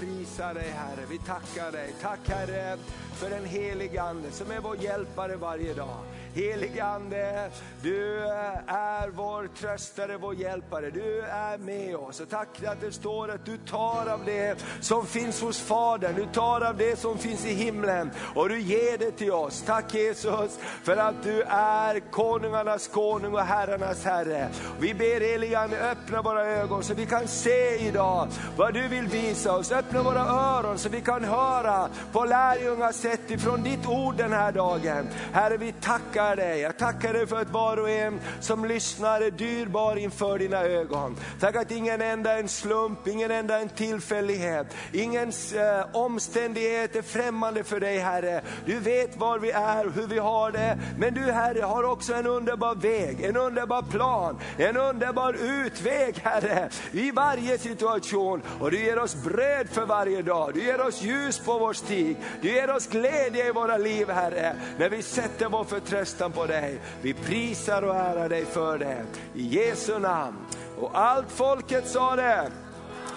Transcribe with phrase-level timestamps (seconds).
[0.00, 1.94] vi prisar dig Herre, vi tackar dig.
[2.00, 2.76] Tack Herre
[3.12, 5.96] för den helige Ande som är vår hjälpare varje dag.
[6.38, 7.50] Helige Ande,
[7.82, 8.24] du
[8.66, 10.90] är vår tröstare, vår hjälpare.
[10.90, 12.20] Du är med oss.
[12.20, 16.14] Och tack att det står att du tar av det som finns hos Fadern.
[16.14, 19.62] Du tar av det som finns i himlen och du ger det till oss.
[19.66, 24.48] Tack Jesus för att du är konungarnas konung och herrarnas herre.
[24.80, 29.06] Vi ber helige Ande öppna våra ögon så vi kan se idag vad du vill
[29.06, 29.72] visa oss.
[29.72, 34.52] Öppna våra öron så vi kan höra på lärjungas sätt ifrån ditt ord den här
[34.52, 35.08] dagen.
[35.32, 36.60] Herre vi tackar tackar dig.
[36.60, 41.16] Jag tackar dig för att var och en som lyssnar är dyrbar inför dina ögon.
[41.40, 44.66] Tack att ingen enda är en slump, ingen enda är en tillfällighet.
[44.92, 48.42] Ingen eh, omständighet är främmande för dig Herre.
[48.66, 50.78] Du vet var vi är, och hur vi har det.
[50.98, 56.68] Men du Herre har också en underbar väg, en underbar plan, en underbar utväg Herre.
[56.92, 58.42] I varje situation.
[58.60, 60.50] Och du ger oss bröd för varje dag.
[60.54, 62.16] Du ger oss ljus på vår stig.
[62.40, 64.56] Du ger oss glädje i våra liv Herre.
[64.78, 66.80] När vi sätter vår förtröstan förtröstan på dig.
[67.02, 69.06] Vi prisar och ärar dig för det.
[69.34, 70.36] I Jesu namn.
[70.80, 72.52] Och allt folket sa det.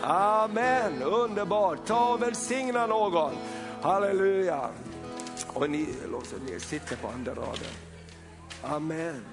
[0.02, 1.86] Amen, underbart.
[1.86, 3.34] Ta och välsigna någon.
[3.82, 4.70] Halleluja.
[5.48, 7.74] Och ni, låt ner, sitter på andra raden.
[8.64, 9.26] Amen.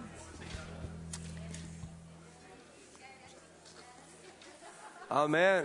[5.08, 5.64] Amen.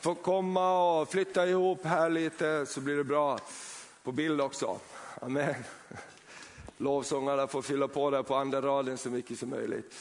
[0.00, 3.38] Får komma och flytta ihop här lite så blir det bra
[4.04, 4.78] på bild också.
[5.20, 5.54] Amen
[6.76, 9.94] lovsångarna får fylla på där på andra raden så mycket som möjligt.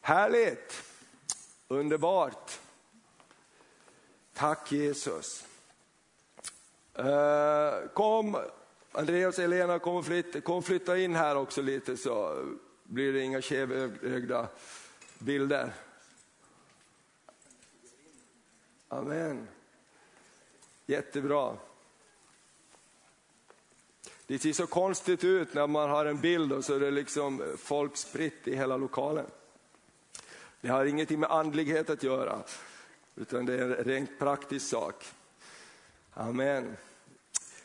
[0.00, 0.82] Härligt,
[1.68, 2.58] underbart.
[4.34, 5.44] Tack Jesus.
[6.94, 8.36] Eh, kom,
[8.92, 12.44] Andreas och Elena, kom och, flytta, kom flytta in här också lite så
[12.84, 14.48] blir det inga skevögda
[15.18, 15.72] bilder.
[18.88, 19.48] Amen.
[20.86, 21.56] Jättebra.
[24.32, 27.42] Det ser så konstigt ut när man har en bild och så är det liksom
[27.42, 29.26] eh, folk spritt i hela lokalen.
[30.60, 32.38] Det har ingenting med andlighet att göra,
[33.16, 35.04] utan det är en rent praktisk sak.
[36.14, 36.76] Amen.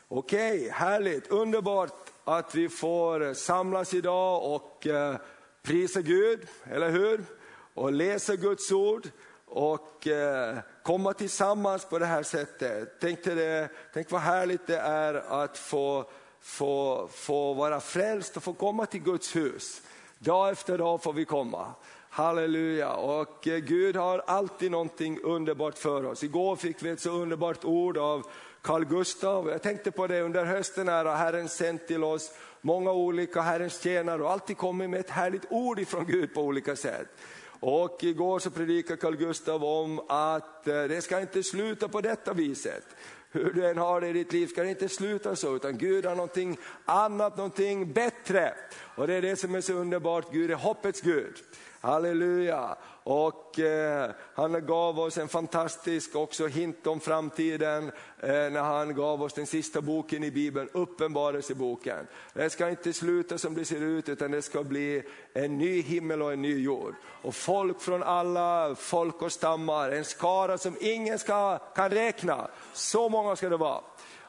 [0.07, 5.15] Okej, okay, härligt, underbart att vi får samlas idag och eh,
[5.61, 7.25] prisa Gud, eller hur?
[7.73, 9.09] Och läsa Guds ord
[9.45, 12.93] och eh, komma tillsammans på det här sättet.
[12.99, 16.09] Tänk, det, tänk vad härligt det är att få
[16.47, 19.81] få, få vara frälst och få komma till Guds hus.
[20.19, 21.73] Dag efter dag får vi komma.
[22.09, 26.23] Halleluja, och eh, Gud har alltid någonting underbart för oss.
[26.23, 28.27] Igår fick vi ett så underbart ord av
[28.61, 29.49] Carl Gustav.
[29.49, 32.31] Jag tänkte på det under hösten här har Herren sänt till oss
[32.61, 36.75] många olika Herrens tjänare och alltid kommit med ett härligt ord ifrån Gud på olika
[36.75, 37.07] sätt.
[37.59, 42.33] Och igår så predikade Carl Gustav om att eh, det ska inte sluta på detta
[42.33, 42.85] viset
[43.37, 46.05] hur du än har det i ditt liv ska det inte sluta så, utan Gud
[46.05, 48.53] har någonting annat, någonting bättre.
[48.97, 51.35] Och det är det som är så underbart, Gud är hoppets Gud.
[51.81, 52.75] Halleluja!
[53.03, 59.23] Och eh, han gav oss en fantastisk också hint om framtiden eh, när han gav
[59.23, 62.07] oss den sista boken i Bibeln, Uppenbarelseboken.
[62.33, 65.03] Det ska inte sluta som det ser ut utan det ska bli
[65.33, 66.95] en ny himmel och en ny jord.
[67.21, 72.47] Och folk från alla folk och stammar, en skara som ingen ska, kan räkna.
[72.73, 73.81] Så många ska det vara.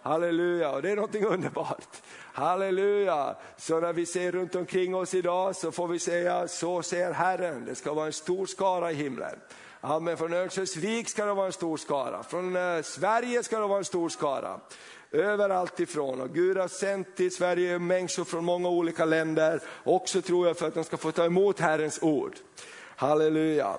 [0.03, 2.03] Halleluja, och det är någonting underbart.
[2.33, 3.37] Halleluja!
[3.57, 7.65] Så när vi ser runt omkring oss idag så får vi säga, så ser Herren.
[7.65, 9.39] Det ska vara en stor skara i himlen.
[9.81, 10.17] Amen.
[10.17, 13.85] Från Örnsköldsvik ska det vara en stor skara, från eh, Sverige ska det vara en
[13.85, 14.61] stor skara.
[15.13, 16.21] Överallt ifrån.
[16.21, 20.69] Och Gud har sänt till Sverige människor från många olika länder, också tror jag för
[20.69, 22.35] att de ska få ta emot Herrens ord.
[22.97, 23.77] Halleluja.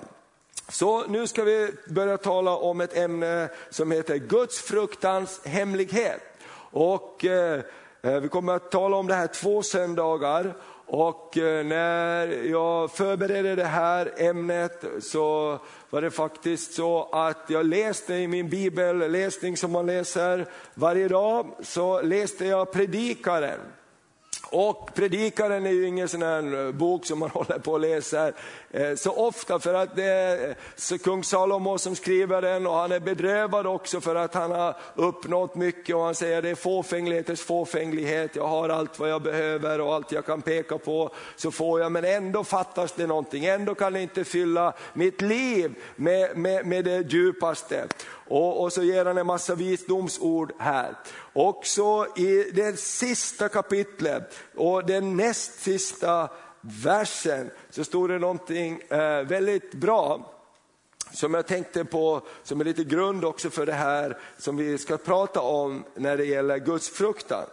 [0.70, 6.20] Så nu ska vi börja tala om ett ämne som heter Guds fruktans hemlighet.
[6.70, 7.60] Och eh,
[8.02, 10.54] eh, vi kommer att tala om det här två söndagar
[10.86, 15.58] och eh, när jag förberedde det här ämnet så
[15.90, 21.46] var det faktiskt så att jag läste i min bibelläsning som man läser varje dag,
[21.62, 23.60] så läste jag Predikaren.
[24.50, 28.32] Och Predikaren är ju ingen sån här eh, bok som man håller på och läser.
[28.70, 30.56] Eh, så ofta för att det är
[30.92, 34.76] eh, kung Salomo som skriver den och han är bedrövad också för att han har
[34.94, 39.22] uppnått mycket och han säger att det är fåfänglighetens fåfänglighet, jag har allt vad jag
[39.22, 41.92] behöver och allt jag kan peka på så får jag.
[41.92, 46.84] Men ändå fattas det någonting, ändå kan det inte fylla mitt liv med, med, med
[46.84, 47.86] det djupaste.
[48.30, 50.96] Och, och så ger han en massa visdomsord här.
[51.32, 56.28] Också i det sista kapitlet och den näst sista
[56.60, 60.32] versen så står det någonting eh, väldigt bra.
[61.12, 64.96] som jag tänkte på som är lite grund också för det här som vi ska
[64.96, 67.46] prata om när det gäller Guds fruktan.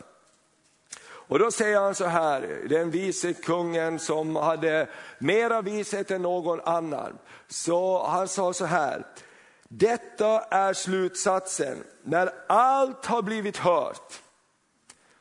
[1.01, 4.87] Och då säger han så här, den vise kungen som hade
[5.19, 7.17] mera vishet än någon annan.
[7.47, 9.05] Så han sa så här,
[9.67, 14.21] detta är slutsatsen, när allt har blivit hört,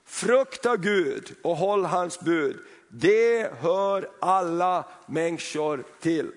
[0.04, 2.58] frukta Gud och håll hans bud,
[2.88, 6.32] det hör alla människor till.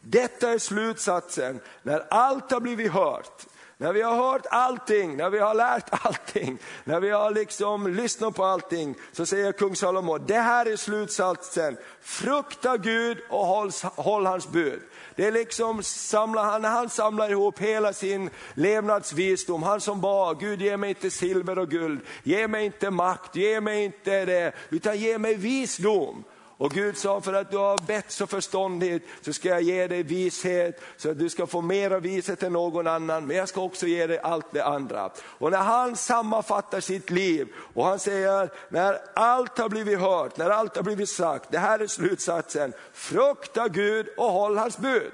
[0.00, 3.46] Detta är slutsatsen, när allt har blivit hört,
[3.76, 8.34] när vi har hört allting, när vi har lärt allting, när vi har liksom lyssnat
[8.34, 14.26] på allting, så säger kung Salomo, det här är slutsatsen, frukta Gud och håll, håll
[14.26, 14.80] hans bud.
[15.16, 20.62] Det är liksom, samla, när han samlar ihop hela sin levnadsvisdom, han som bad, Gud
[20.62, 24.98] ge mig inte silver och guld, ge mig inte makt, ge mig inte det, utan
[24.98, 26.24] ge mig visdom.
[26.62, 30.02] Och Gud sa, för att du har bett så förståndigt så ska jag ge dig
[30.02, 33.60] vishet, så att du ska få mer av vishet än någon annan, men jag ska
[33.60, 35.10] också ge dig allt det andra.
[35.22, 40.50] Och när han sammanfattar sitt liv och han säger, när allt har blivit hört, när
[40.50, 45.12] allt har blivit sagt, det här är slutsatsen, frukta Gud och håll hans bud.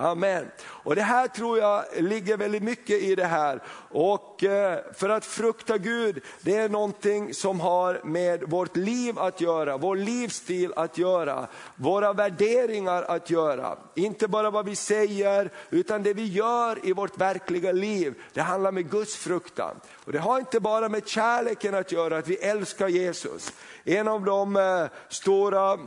[0.00, 0.50] Amen.
[0.62, 3.62] Och det här tror jag ligger väldigt mycket i det här.
[3.90, 9.40] Och eh, för att frukta Gud, det är någonting som har med vårt liv att
[9.40, 13.76] göra, vår livsstil att göra, våra värderingar att göra.
[13.94, 18.14] Inte bara vad vi säger, utan det vi gör i vårt verkliga liv.
[18.32, 19.80] Det handlar med Guds fruktan.
[20.04, 23.52] Och det har inte bara med kärleken att göra, att vi älskar Jesus.
[23.84, 25.78] En av de eh, stora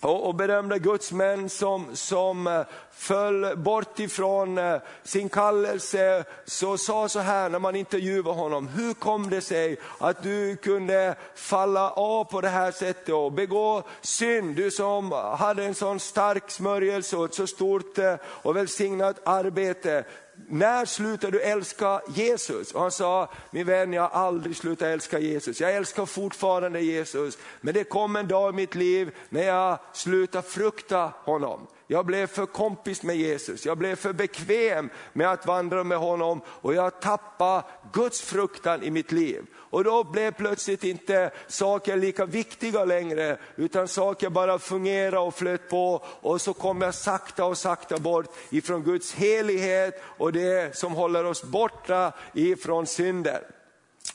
[0.00, 2.62] och, och berömda gudsmän som, som eh,
[2.92, 8.94] föll bort ifrån eh, sin kallelse, så sa så här när man intervjuade honom, hur
[8.94, 14.56] kom det sig att du kunde falla av på det här sättet och begå synd,
[14.56, 20.04] du som hade en sån stark smörjelse och ett så stort eh, och välsignat arbete
[20.48, 22.72] när slutar du älska Jesus?
[22.72, 25.60] Och han sa, min vän jag har aldrig slutat älska Jesus.
[25.60, 27.38] Jag älskar fortfarande Jesus.
[27.60, 31.66] Men det kom en dag i mitt liv när jag slutade frukta honom.
[31.92, 36.40] Jag blev för kompis med Jesus, jag blev för bekväm med att vandra med honom
[36.46, 37.62] och jag tappade
[37.92, 39.46] Guds fruktan i mitt liv.
[39.54, 45.68] Och då blev plötsligt inte saker lika viktiga längre, utan saker bara fungerade och flöt
[45.68, 46.04] på.
[46.04, 51.24] Och så kom jag sakta och sakta bort ifrån Guds helighet och det som håller
[51.24, 53.42] oss borta ifrån synden.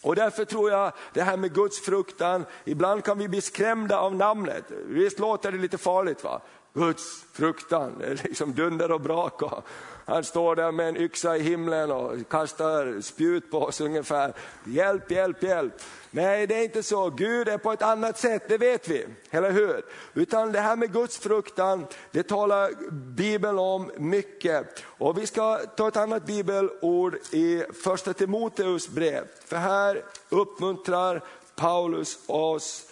[0.01, 4.15] Och därför tror jag det här med Guds fruktan, ibland kan vi bli skrämda av
[4.15, 4.63] namnet.
[4.87, 6.41] Visst låter det lite farligt va?
[6.77, 9.41] Guds fruktan, liksom dunder och brak.
[9.41, 9.67] Och
[10.05, 14.33] han står där med en yxa i himlen och kastar spjut på oss ungefär.
[14.65, 15.73] Hjälp, hjälp, hjälp.
[16.11, 17.09] Nej, det är inte så.
[17.09, 19.85] Gud är på ett annat sätt, det vet vi, eller hur?
[20.13, 24.83] Utan det här med Guds fruktan, det talar Bibeln om mycket.
[24.85, 29.23] Och vi ska ta ett annat bibelord i första Timoteus brev.
[29.45, 31.23] För här uppmuntrar
[31.55, 32.85] Paulus oss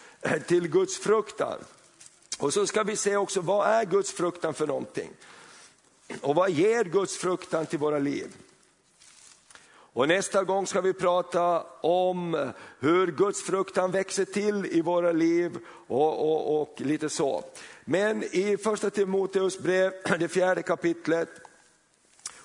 [0.48, 1.58] till Guds fruktan.
[2.40, 5.10] Och så ska vi se också, vad är Guds fruktan för någonting?
[6.22, 8.36] Och vad ger Guds fruktan till våra liv?
[9.96, 15.58] Och nästa gång ska vi prata om hur Guds fruktan växer till i våra liv
[15.88, 17.44] och, och, och lite så.
[17.86, 21.30] Men i första Timoteus brev, det fjärde kapitlet,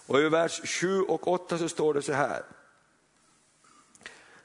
[0.07, 2.43] och i vers 7 och 8 så står det så här.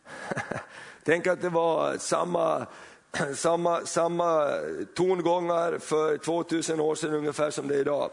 [1.04, 2.68] Tänk att det var samma
[3.36, 4.52] samma, samma
[4.96, 8.12] tongångar för 2000 år sedan ungefär som det är idag.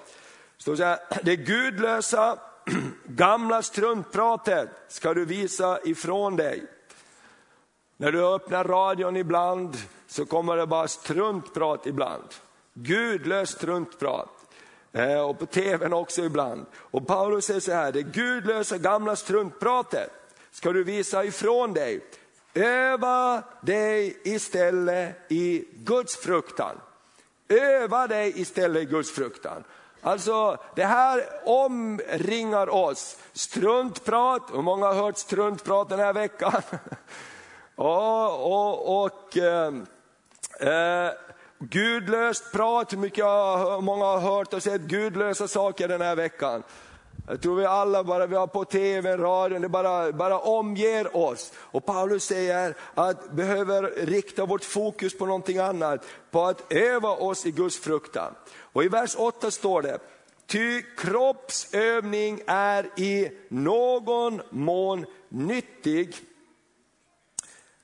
[0.59, 2.39] Står så här, det gudlösa
[3.05, 6.67] gamla struntpratet ska du visa ifrån dig.
[7.97, 12.25] När du öppnar radion ibland så kommer det bara struntprat ibland.
[12.75, 14.29] Gudlöst struntprat.
[14.93, 16.67] Eh, och på tvn också ibland.
[16.77, 20.11] Och Paulus säger så här, det gudlösa gamla struntpratet
[20.51, 22.01] ska du visa ifrån dig.
[22.55, 26.81] Öva dig istället i Guds fruktan.
[27.49, 29.65] Öva dig istället i Guds fruktan.
[30.03, 33.17] Alltså det här omringar oss.
[33.33, 36.63] Struntprat, hur många har hört struntprat den här veckan?
[37.75, 39.73] och, och, och eh,
[40.61, 41.13] eh,
[41.59, 46.63] gudlöst prat, hur mycket hur många har hört och sett gudlösa saker den här veckan?
[47.27, 51.53] Jag tror vi alla, bara vi har på tv, radion, det bara, bara omger oss.
[51.57, 57.11] Och Paulus säger att vi behöver rikta vårt fokus på någonting annat, på att öva
[57.11, 58.35] oss i Guds fruktan.
[58.61, 59.99] Och i vers 8 står det,
[60.47, 66.17] ty kroppsövning är i någon mån nyttig.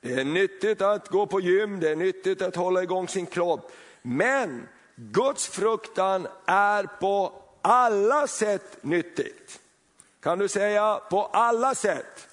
[0.00, 3.72] Det är nyttigt att gå på gym, det är nyttigt att hålla igång sin kropp.
[4.02, 7.32] Men Guds fruktan är på
[7.68, 9.60] alla sätt nyttigt.
[10.20, 12.28] Kan du säga på alla sätt?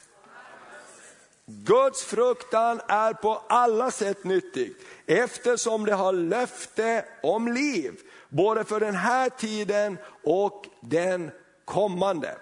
[1.46, 4.76] Guds fruktan är på alla sätt nyttig
[5.06, 8.00] eftersom det har löfte om liv,
[8.30, 11.32] både för den här tiden och den
[11.66, 12.38] kommande.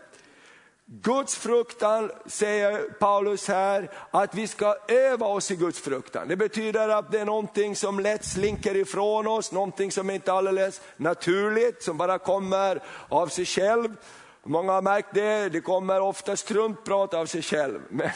[0.86, 6.28] Guds fruktan, säger Paulus här, att vi ska öva oss i Guds fruktan.
[6.28, 10.36] Det betyder att det är någonting som lätt slinker ifrån oss, någonting som inte är
[10.36, 13.96] alldeles naturligt, som bara kommer av sig själv.
[14.46, 17.82] Många har märkt det, det kommer ofta struntprat av sig själv.
[17.90, 18.10] Men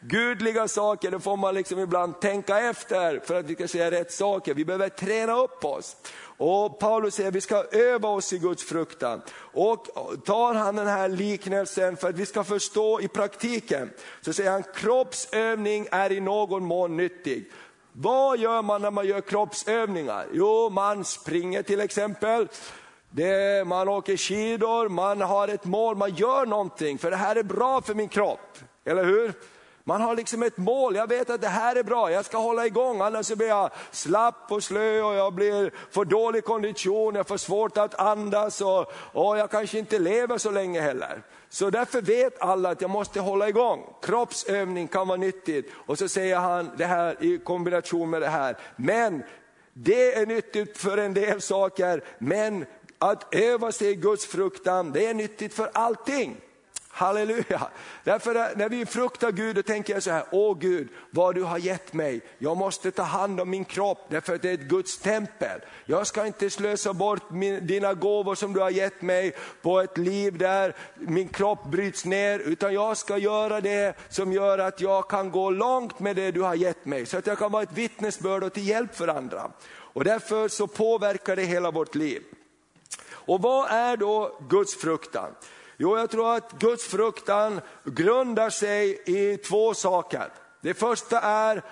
[0.00, 4.12] gudliga saker, det får man liksom ibland tänka efter för att vi ska säga rätt
[4.12, 4.54] saker.
[4.54, 5.96] Vi behöver träna upp oss.
[6.36, 9.22] Och Paulus säger att vi ska öva oss i Guds fruktan.
[9.36, 9.86] Och
[10.24, 14.62] tar han den här liknelsen för att vi ska förstå i praktiken, så säger han
[14.74, 17.50] kroppsövning är i någon mån nyttig.
[17.92, 20.26] Vad gör man när man gör kroppsövningar?
[20.32, 22.48] Jo, man springer till exempel,
[23.14, 27.42] det, man åker skidor, man har ett mål, man gör någonting, för det här är
[27.42, 28.58] bra för min kropp.
[28.84, 29.32] Eller hur?
[29.84, 32.66] Man har liksom ett mål, jag vet att det här är bra, jag ska hålla
[32.66, 37.36] igång, annars blir jag slapp och slö och jag blir för dålig kondition, jag får
[37.36, 41.22] svårt att andas och, och jag kanske inte lever så länge heller.
[41.48, 43.80] Så därför vet alla att jag måste hålla igång.
[44.02, 45.72] Kroppsövning kan vara nyttigt.
[45.86, 48.56] Och så säger han det här i kombination med det här.
[48.76, 49.22] Men
[49.72, 52.66] det är nyttigt för en del saker, men
[53.10, 56.36] att öva sig i Guds fruktan, det är nyttigt för allting.
[56.88, 57.68] Halleluja!
[58.04, 61.58] Därför när vi fruktar Gud, då tänker jag så här, åh Gud, vad du har
[61.58, 62.20] gett mig.
[62.38, 65.60] Jag måste ta hand om min kropp, därför att det är ett Guds tempel.
[65.86, 69.98] Jag ska inte slösa bort min, dina gåvor som du har gett mig på ett
[69.98, 75.10] liv där min kropp bryts ner, utan jag ska göra det som gör att jag
[75.10, 77.72] kan gå långt med det du har gett mig, så att jag kan vara ett
[77.72, 79.50] vittnesbörd och till hjälp för andra.
[79.70, 82.22] Och därför så påverkar det hela vårt liv.
[83.26, 85.34] Och vad är då Guds fruktan?
[85.76, 90.28] Jo, jag tror att Guds fruktan grundar sig i två saker.
[90.60, 91.62] Det första är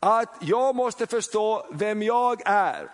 [0.00, 2.90] att jag måste förstå vem jag är.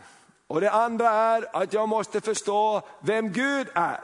[0.47, 4.01] Och det andra är att jag måste förstå vem Gud är.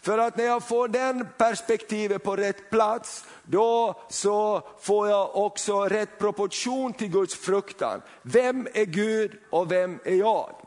[0.00, 5.84] För att när jag får den perspektivet på rätt plats, då så får jag också
[5.84, 8.02] rätt proportion till Guds fruktan.
[8.22, 10.65] Vem är Gud och vem är jag?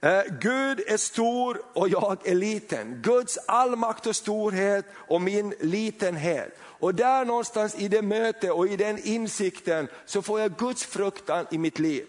[0.00, 3.00] Eh, Gud är stor och jag är liten.
[3.02, 6.58] Guds allmakt och storhet och min litenhet.
[6.60, 11.46] Och där någonstans i det mötet och i den insikten så får jag Guds fruktan
[11.50, 12.06] i mitt liv.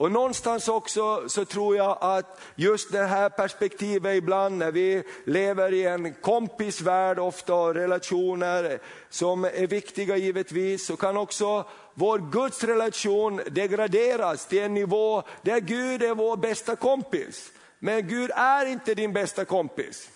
[0.00, 5.74] Och någonstans också så tror jag att just det här perspektivet ibland när vi lever
[5.74, 8.78] i en kompisvärld ofta och relationer
[9.10, 11.64] som är viktiga givetvis, så kan också
[11.94, 17.52] vår Guds relation degraderas till en nivå där Gud är vår bästa kompis.
[17.78, 20.10] Men Gud är inte din bästa kompis.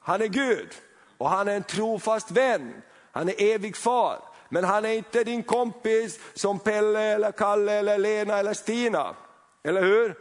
[0.00, 0.68] Han är Gud
[1.18, 2.82] och han är en trofast vän.
[3.12, 4.18] Han är evig far.
[4.48, 9.14] Men han är inte din kompis som Pelle, eller Kalle, eller Lena eller Stina.
[9.64, 10.14] Eller hur?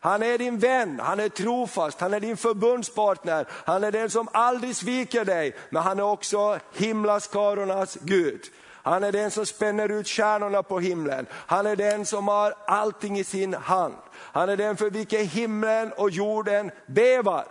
[0.00, 4.28] Han är din vän, han är trofast, han är din förbundspartner, han är den som
[4.32, 8.40] aldrig sviker dig, men han är också himlaskarornas Gud.
[8.84, 11.26] Han är den som spänner ut stjärnorna på himlen.
[11.32, 13.94] Han är den som har allting i sin hand.
[14.14, 17.44] Han är den för vilken himlen och jorden bevar.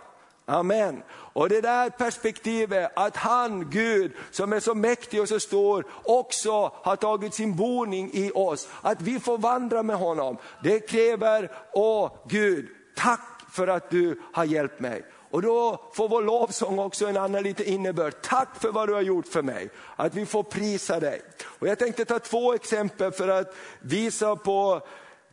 [0.46, 1.02] Amen.
[1.08, 6.72] Och det där perspektivet att han, Gud, som är så mäktig och så stor, också
[6.74, 8.68] har tagit sin boning i oss.
[8.82, 10.36] Att vi får vandra med honom.
[10.62, 13.20] Det kräver, åh Gud, tack
[13.50, 15.04] för att du har hjälpt mig.
[15.30, 18.14] Och då får vår lovsång också en annan liten innebörd.
[18.22, 19.70] Tack för vad du har gjort för mig.
[19.96, 21.22] Att vi får prisa dig.
[21.58, 24.80] Och jag tänkte ta två exempel för att visa på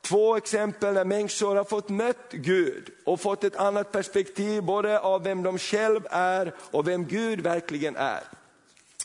[0.01, 5.23] två exempel där människor har fått mött Gud och fått ett annat perspektiv både av
[5.23, 8.23] vem de själva är och vem Gud verkligen är.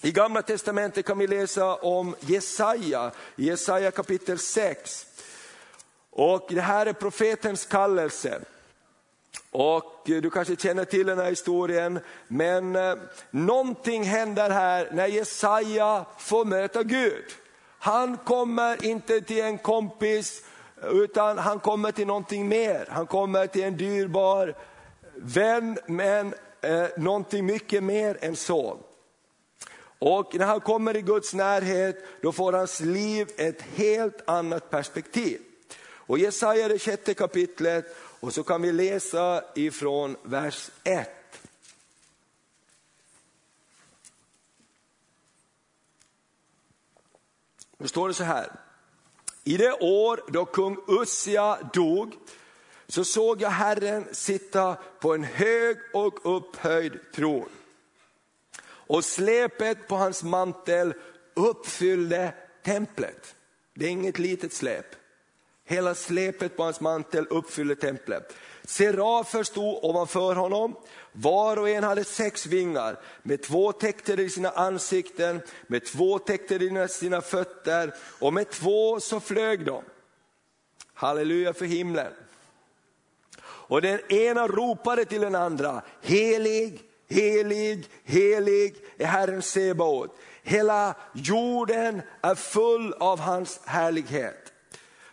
[0.03, 5.07] I gamla testamentet kan vi läsa om Jesaja, Jesaja kapitel 6.
[6.11, 8.41] Och det här är profetens kallelse.
[9.51, 12.95] Och eh, du kanske känner till den här historien, men eh,
[13.31, 17.25] någonting händer här när Jesaja får möta Gud.
[17.79, 20.43] Han kommer inte till en kompis,
[20.83, 22.87] utan han kommer till någonting mer.
[22.91, 24.55] Han kommer till en dyrbar
[25.15, 28.79] vän, men eh, någonting mycket mer än så.
[29.99, 35.41] Och när han kommer i Guds närhet, då får hans liv ett helt annat perspektiv.
[36.07, 41.11] Och Jesaja det sjätte kapitlet och så kan vi läsa ifrån vers 1.
[47.79, 48.66] Då står det så här.
[49.49, 52.15] I det år då kung Ussia dog
[52.89, 57.49] så såg jag Herren sitta på en hög och upphöjd tron.
[58.67, 60.95] Och släpet på hans mantel
[61.35, 62.35] uppfyllde
[62.65, 63.35] templet.
[63.75, 64.87] Det är inget litet släp.
[65.65, 68.35] Hela släpet på hans mantel uppfyllde templet.
[68.67, 70.77] Serafer stod ovanför honom,
[71.13, 76.55] var och en hade sex vingar, med två täckte i sina ansikten, med två täckte
[76.55, 79.83] i sina fötter och med två så flög de.
[80.95, 82.13] Halleluja för himlen.
[83.43, 90.17] Och den ena ropade till den andra, helig, helig, helig är Herren Sebaot.
[90.43, 94.53] Hela jorden är full av hans härlighet.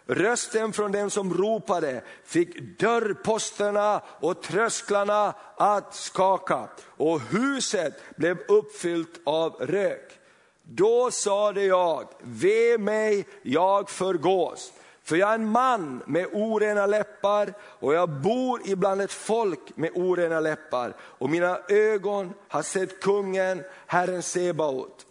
[0.05, 9.22] Rösten från den som ropade fick dörrposterna och trösklarna att skaka och huset blev uppfyllt
[9.24, 10.19] av rök.
[10.63, 14.74] Då sade jag, ve mig, jag förgås.
[15.03, 19.91] För jag är en man med orena läppar och jag bor ibland ett folk med
[19.95, 20.93] orena läppar.
[21.00, 25.05] Och mina ögon har sett kungen, Herren Sebaot.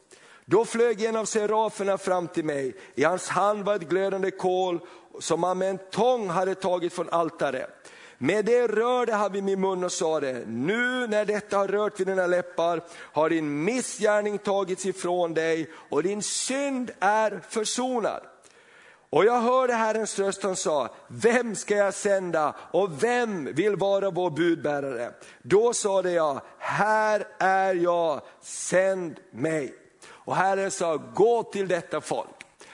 [0.44, 4.80] Då flög en av seraferna fram till mig, i hans hand var ett glödande kol
[5.20, 7.70] som han med en tång hade tagit från altaret.
[8.18, 12.06] Med det rörde han vid min mun och sade, nu när detta har rört vid
[12.06, 18.22] dina läppar har din missgärning tagits ifrån dig och din synd är försonad.
[19.11, 24.11] Och jag hörde Herrens röst han sa, vem ska jag sända och vem vill vara
[24.11, 25.12] vår budbärare?
[25.42, 29.82] Då sade jag, här är jag, sänd mig.
[30.25, 32.29] Och Herren sa, gå till detta folk.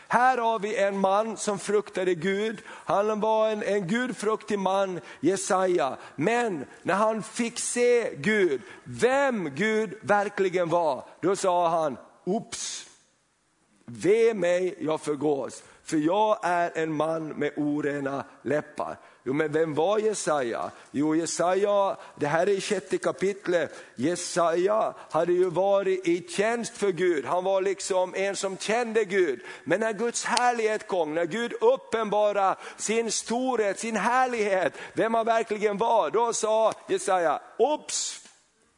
[0.08, 5.96] Här har vi en man som fruktade Gud, han var en, en gudfruktig man, Jesaja.
[6.16, 12.86] Men när han fick se Gud, vem Gud verkligen var, då sa han, oops,
[13.86, 18.96] ve mig, jag förgås för jag är en man med orena läppar.
[19.28, 20.70] Jo, men vem var Jesaja?
[20.90, 23.74] Jo, Jesaja, det här är i sjätte kapitlet.
[23.94, 29.40] Jesaja hade ju varit i tjänst för Gud, han var liksom en som kände Gud.
[29.64, 35.78] Men när Guds härlighet kom, när Gud uppenbarade sin storhet, sin härlighet, vem han verkligen
[35.78, 38.24] var, då sa Jesaja, Ops!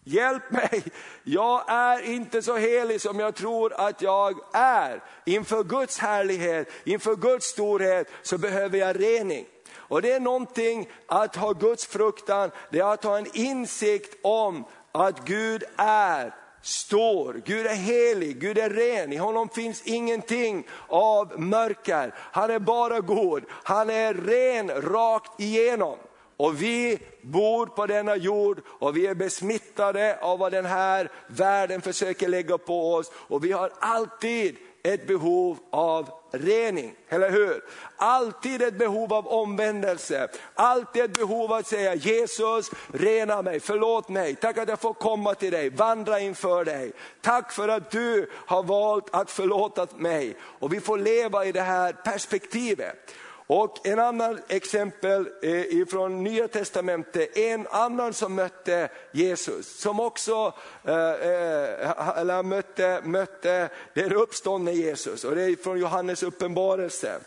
[0.05, 0.83] Hjälp mig,
[1.25, 5.03] jag är inte så helig som jag tror att jag är.
[5.27, 9.47] Inför Guds härlighet, inför Guds storhet så behöver jag rening.
[9.91, 14.65] Och det är någonting att ha Guds fruktan, det är att ha en insikt om
[14.93, 21.41] att Gud är stor, Gud är helig, Gud är ren, i honom finns ingenting av
[21.41, 22.15] mörker.
[22.17, 25.97] Han är bara god, han är ren rakt igenom.
[26.37, 31.81] Och vi bor på denna jord och vi är besmittade av vad den här världen
[31.81, 33.13] försöker lägga på oss.
[33.15, 37.65] Och vi har alltid ett behov av rening, eller hur?
[37.97, 44.09] Alltid ett behov av omvändelse, alltid ett behov av att säga Jesus, rena mig, förlåt
[44.09, 46.93] mig, tack att jag får komma till dig, vandra inför dig.
[47.21, 50.37] Tack för att du har valt att förlåta mig.
[50.41, 53.15] Och vi får leva i det här perspektivet.
[53.53, 60.55] Och en annan exempel eh, från Nya Testamentet, en annan som mötte Jesus, som också
[60.85, 67.21] eh, eh, eller mötte, mötte den uppståndne Jesus, och det är från Johannes uppenbarelse.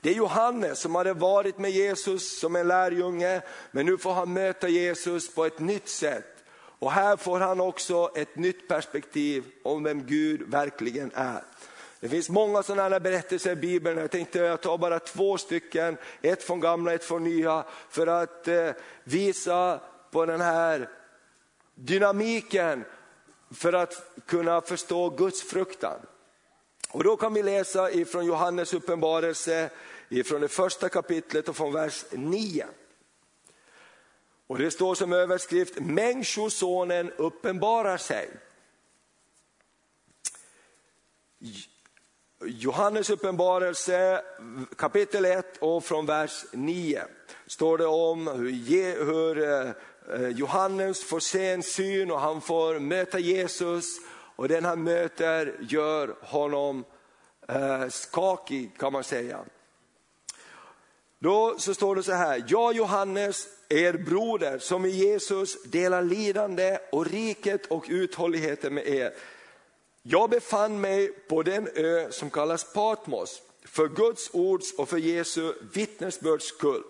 [0.00, 4.32] Det är Johannes som hade varit med Jesus som en lärjunge, men nu får han
[4.32, 6.44] möta Jesus på ett nytt sätt.
[6.78, 11.42] Och här får han också ett nytt perspektiv om vem Gud verkligen är.
[12.00, 16.42] Det finns många sådana berättelser i Bibeln, jag tänkte jag tar bara två stycken, ett
[16.42, 18.70] från gamla, ett från nya, för att eh,
[19.04, 20.88] visa på den här
[21.74, 22.84] dynamiken
[23.50, 26.00] för att kunna förstå Guds fruktan.
[26.90, 29.70] Och då kan vi läsa ifrån Johannes uppenbarelse,
[30.08, 32.66] ifrån det första kapitlet och från vers 9.
[34.46, 38.30] Och det står som överskrift, Människosonen uppenbarar sig.
[42.44, 44.22] Johannes uppenbarelse
[44.76, 47.04] kapitel 1 och från vers 9
[47.46, 49.42] står det om hur, hur
[50.14, 53.84] eh, Johannes får se en syn och han får möta Jesus
[54.36, 56.84] och den han möter gör honom
[57.48, 59.38] eh, skakig kan man säga.
[61.18, 66.78] Då så står det så här, jag Johannes, er broder som i Jesus delar lidande
[66.92, 69.12] och riket och uthålligheten med er.
[70.02, 75.52] Jag befann mig på den ö som kallas Patmos för Guds ords och för Jesu
[75.72, 76.82] vittnesbörds skull.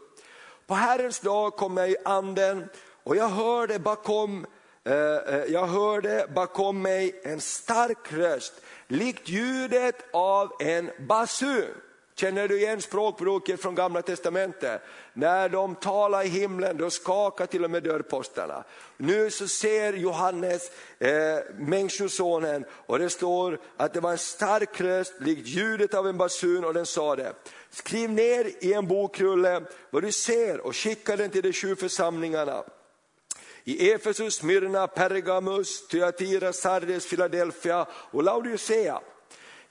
[0.66, 2.68] På Herrens dag kom jag i anden
[3.04, 4.46] och jag hörde bakom,
[4.84, 8.52] eh, eh, jag hörde bakom mig en stark röst,
[8.88, 11.74] likt ljudet av en basun.
[12.20, 14.82] Känner du igen språkbruket från gamla testamentet?
[15.12, 18.64] När de talar i himlen, då skakar till och med dörrposterna.
[18.96, 21.10] Nu så ser Johannes eh,
[21.58, 26.64] Människosonen och det står att det var en stark röst, likt ljudet av en basun
[26.64, 27.32] och den sa det.
[27.70, 32.64] Skriv ner i en bokrulle vad du ser och skicka den till de sju församlingarna
[33.64, 39.00] i Efesus, Myrna, Pergamus, Thyatira, Sardes, Philadelphia och Laodicea.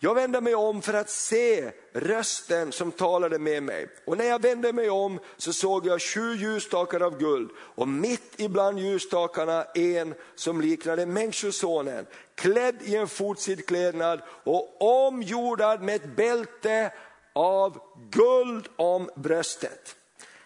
[0.01, 3.87] Jag vände mig om för att se rösten som talade med mig.
[4.05, 8.33] Och när jag vände mig om så såg jag sju ljusstakar av guld och mitt
[8.37, 16.93] ibland ljusstakarna en som liknade Människosonen, klädd i en fotsidklädnad och omgjordad med ett bälte
[17.33, 17.81] av
[18.11, 19.95] guld om bröstet.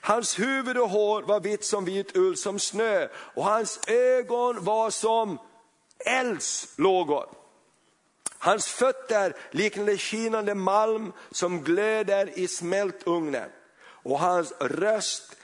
[0.01, 4.89] Hans huvud och hår var vitt som vit ull, som snö och hans ögon var
[4.89, 5.37] som
[6.05, 7.42] eldslågor.
[8.43, 13.49] Hans fötter liknade skinande malm som glöder i smältugnen
[13.85, 15.35] och hans röst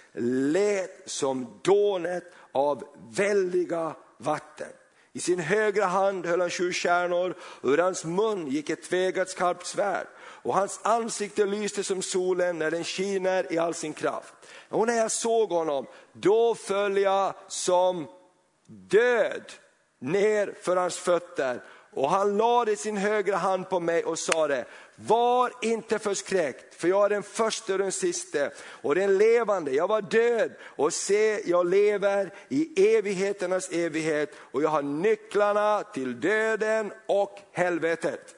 [0.54, 4.68] lät som dånet av väldiga vatten.
[5.14, 7.36] I sin högra hand höll han sju stjärnor.
[7.42, 12.60] och ur hans mun gick ett tvegat skarpt svärd och hans ansikte lyste som solen
[12.60, 14.34] när den skiner i all sin kraft.
[14.70, 18.08] Och när jag såg honom, då föll jag som
[18.68, 19.44] död
[20.00, 21.62] ner för hans fötter
[21.94, 27.06] och han lade sin högra hand på mig och sade, var inte förskräckt, för jag
[27.06, 29.72] är den första och den siste och den levande.
[29.72, 36.22] Jag var död och se, jag lever i evigheternas evighet och jag har nycklarna till
[36.22, 38.36] döden och helvetet.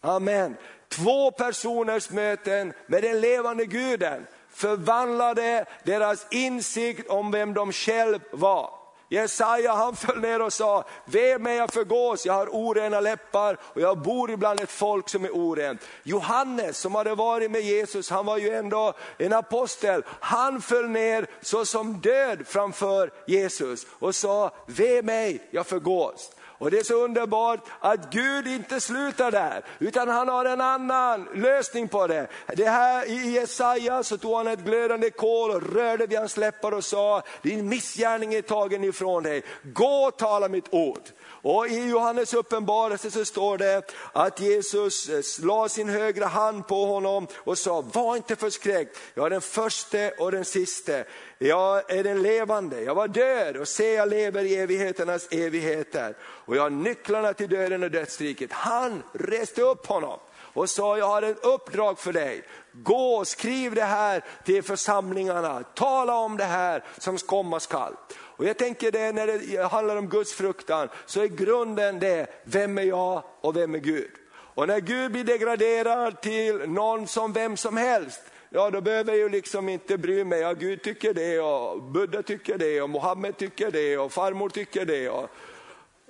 [0.00, 0.56] Amen.
[0.88, 8.83] Två personers möten med den levande guden förvandlade deras insikt om vem de själva var.
[9.14, 13.80] Jesaja han föll ner och sa, ve mig jag förgås, jag har orena läppar och
[13.80, 15.80] jag bor ibland ett folk som är orent.
[16.02, 21.26] Johannes som hade varit med Jesus, han var ju ändå en apostel, han föll ner
[21.40, 26.30] såsom död framför Jesus och sa, ve mig jag förgås.
[26.64, 31.28] Och det är så underbart att Gud inte slutar där, utan han har en annan
[31.34, 32.26] lösning på det.
[32.56, 36.72] det här, I Jesaja så tog han ett glödande kol och rörde vid hans läppar
[36.72, 41.02] och sa, din missgärning är tagen ifrån dig, gå och tala mitt ord.
[41.44, 46.86] Och i Johannes uppenbarelse så står det att Jesus eh, la sin högra hand på
[46.86, 51.04] honom och sa, var inte förskräckt, jag är den första och den siste.
[51.38, 56.16] Jag är den levande, jag var död och se jag lever i evigheternas evigheter.
[56.22, 58.52] Och jag har nycklarna till döden och dödsriket.
[58.52, 60.18] Han reste upp honom
[60.54, 62.42] och sa, jag har ett uppdrag för dig.
[62.72, 67.94] Gå och skriv det här till församlingarna, tala om det här som komma skall.
[68.36, 72.78] Och jag tänker det när det handlar om Guds fruktan, så är grunden det, vem
[72.78, 74.10] är jag och vem är Gud?
[74.54, 78.20] Och när Gud blir degraderad till någon som vem som helst,
[78.50, 82.22] ja då behöver jag ju liksom inte bry mig, ja Gud tycker det och Buddha
[82.22, 85.30] tycker det och Mohammed tycker det och farmor tycker det och,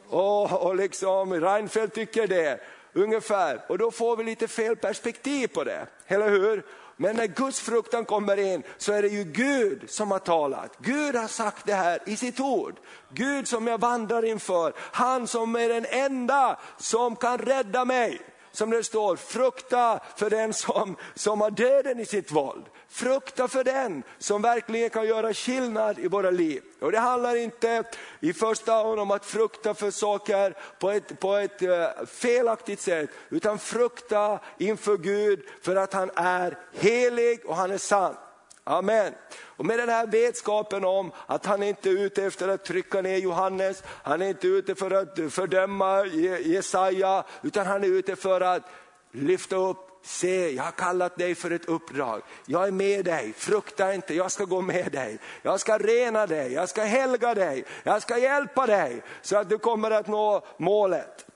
[0.08, 2.60] och, och liksom Reinfeldt tycker det.
[2.92, 6.62] Ungefär, och då får vi lite fel perspektiv på det, eller hur?
[6.96, 10.76] Men när Guds fruktan kommer in så är det ju Gud som har talat.
[10.78, 12.74] Gud har sagt det här i sitt ord.
[13.10, 18.20] Gud som jag vandrar inför, han som är den enda som kan rädda mig
[18.52, 22.64] som det står, frukta för den som, som har döden i sitt våld.
[22.94, 26.62] Frukta för den som verkligen kan göra skillnad i våra liv.
[26.80, 27.84] Och Det handlar inte
[28.20, 33.10] i första hand om att frukta för saker på ett, på ett eh, felaktigt sätt,
[33.30, 38.14] utan frukta inför Gud för att han är helig och han är sann.
[38.64, 39.12] Amen.
[39.42, 43.16] Och med den här vetskapen om att han inte är ute efter att trycka ner
[43.16, 46.06] Johannes, han är inte ute för att fördöma
[46.44, 48.62] Jesaja, utan han är ute för att
[49.12, 52.22] lyfta upp Se, jag har kallat dig för ett uppdrag.
[52.46, 55.18] Jag är med dig, frukta inte, jag ska gå med dig.
[55.42, 59.58] Jag ska rena dig, jag ska helga dig, jag ska hjälpa dig så att du
[59.58, 61.26] kommer att nå målet.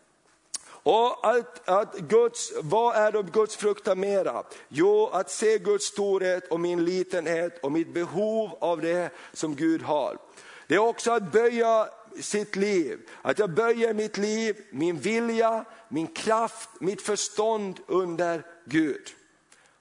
[0.69, 4.43] Och att, att Guds, vad är då Guds fruktan mera?
[4.69, 9.83] Jo, att se Guds storhet och min litenhet och mitt behov av det som Gud
[9.83, 10.19] har.
[10.67, 11.89] Det är också att böja
[12.21, 19.15] sitt liv, att jag böjer mitt liv, min vilja, min kraft, mitt förstånd under Gud.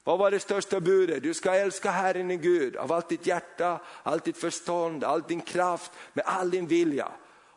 [0.03, 1.23] Vad var det största budet?
[1.23, 5.41] Du ska älska Herren din Gud av allt ditt hjärta, allt ditt förstånd, all din
[5.41, 7.11] kraft, med all din vilja.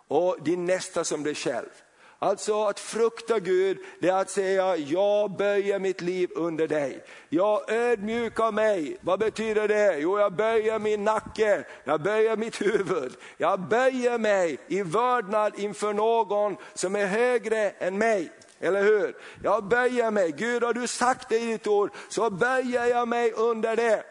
[0.09, 1.69] Och din nästa som dig själv.
[2.23, 7.05] Alltså att frukta Gud, det är att säga, jag böjer mitt liv under dig.
[7.29, 8.97] Jag ödmjukar mig.
[9.01, 9.99] Vad betyder det?
[9.99, 13.17] Jo, jag böjer min nacke, jag böjer mitt huvud.
[13.37, 18.33] Jag böjer mig i vördnad inför någon som är högre än mig.
[18.61, 19.17] Eller hur?
[19.43, 23.33] Jag böjer mig, Gud har du sagt det i ditt ord, så böjer jag mig
[23.33, 24.05] under det.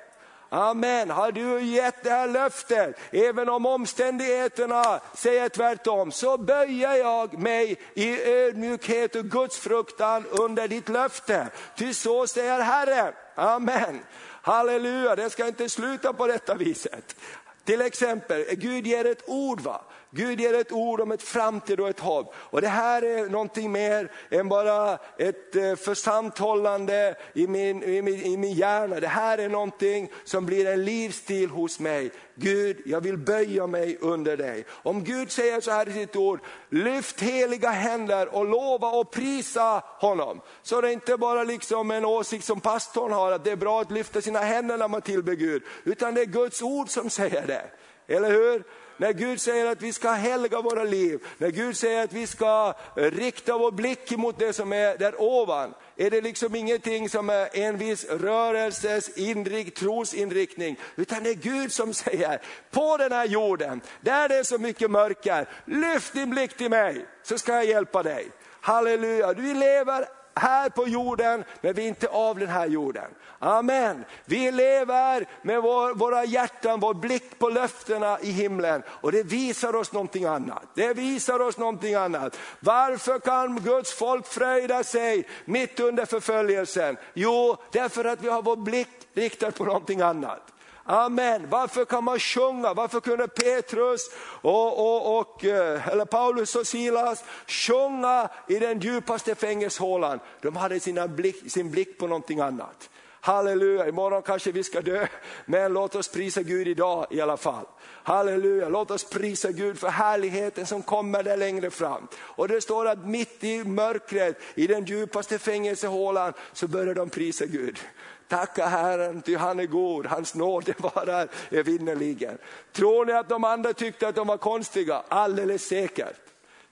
[0.49, 7.39] Amen, har du gett det här löftet, även om omständigheterna säger tvärtom, så böjer jag
[7.39, 11.47] mig i ödmjukhet och gudsfruktan under ditt löfte.
[11.75, 13.13] Ty så säger Herren.
[13.35, 13.99] Amen.
[14.41, 17.15] Halleluja, det ska inte sluta på detta viset.
[17.63, 19.61] Till exempel, Gud ger ett ord.
[19.61, 19.81] va?
[20.11, 22.33] Gud ger ett ord om ett framtid och ett hopp.
[22.35, 28.21] Och det här är någonting mer än bara ett eh, församthållande i min, i, min,
[28.21, 28.99] i min hjärna.
[28.99, 32.11] Det här är någonting som blir en livsstil hos mig.
[32.35, 34.65] Gud, jag vill böja mig under dig.
[34.69, 39.83] Om Gud säger så här i sitt ord, lyft heliga händer och lova och prisa
[39.99, 40.41] honom.
[40.63, 43.81] Så det är inte bara liksom en åsikt som pastorn har, att det är bra
[43.81, 45.63] att lyfta sina händer när man tillber Gud.
[45.83, 47.65] Utan det är Guds ord som säger det.
[48.07, 48.63] Eller hur?
[48.99, 52.73] När Gud säger att vi ska helga våra liv, när Gud säger att vi ska
[52.95, 57.29] eh, rikta vår blick mot det som är där ovan, är det liksom ingenting som
[57.29, 63.25] är en viss rörelses inrikt, trosinriktning, utan det är Gud som säger, på den här
[63.25, 67.65] jorden, där det är så mycket mörker, lyft din blick till mig, så ska jag
[67.65, 68.27] hjälpa dig.
[68.61, 73.11] Halleluja, du lever här på jorden, men vi är inte av den här jorden.
[73.39, 74.05] Amen.
[74.25, 79.75] Vi lever med vår, våra hjärtan, vår blick på löftena i himlen och det visar
[79.75, 80.63] oss någonting annat.
[80.73, 82.39] Det visar oss någonting annat.
[82.59, 86.97] Varför kan Guds folk fröjda sig mitt under förföljelsen?
[87.13, 90.53] Jo, därför att vi har vår blick riktad på någonting annat.
[90.91, 91.49] Amen.
[91.49, 92.73] Varför kan man sjunga?
[92.73, 94.09] Varför kunde Petrus
[94.41, 100.19] och, och, och, eh, eller Paulus och Silas sjunga i den djupaste fängelsehålan?
[100.41, 102.89] De hade sina blick, sin blick på någonting annat.
[103.21, 105.07] Halleluja, imorgon kanske vi ska dö,
[105.45, 107.65] men låt oss prisa Gud idag i alla fall.
[108.03, 112.07] Halleluja, låt oss prisa Gud för härligheten som kommer där längre fram.
[112.15, 117.45] Och det står att mitt i mörkret, i den djupaste fängelsehålan, så börjar de prisa
[117.45, 117.79] Gud.
[118.29, 122.37] Tacka Herren, ty han är god, hans nåd varar evinnerligen.
[122.71, 125.03] Tror ni att de andra tyckte att de var konstiga?
[125.07, 126.15] Alldeles säkert.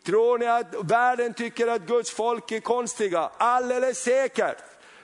[0.06, 3.30] Tror ni att världen tycker att Guds folk är konstiga?
[3.38, 4.58] Alldeles säkert.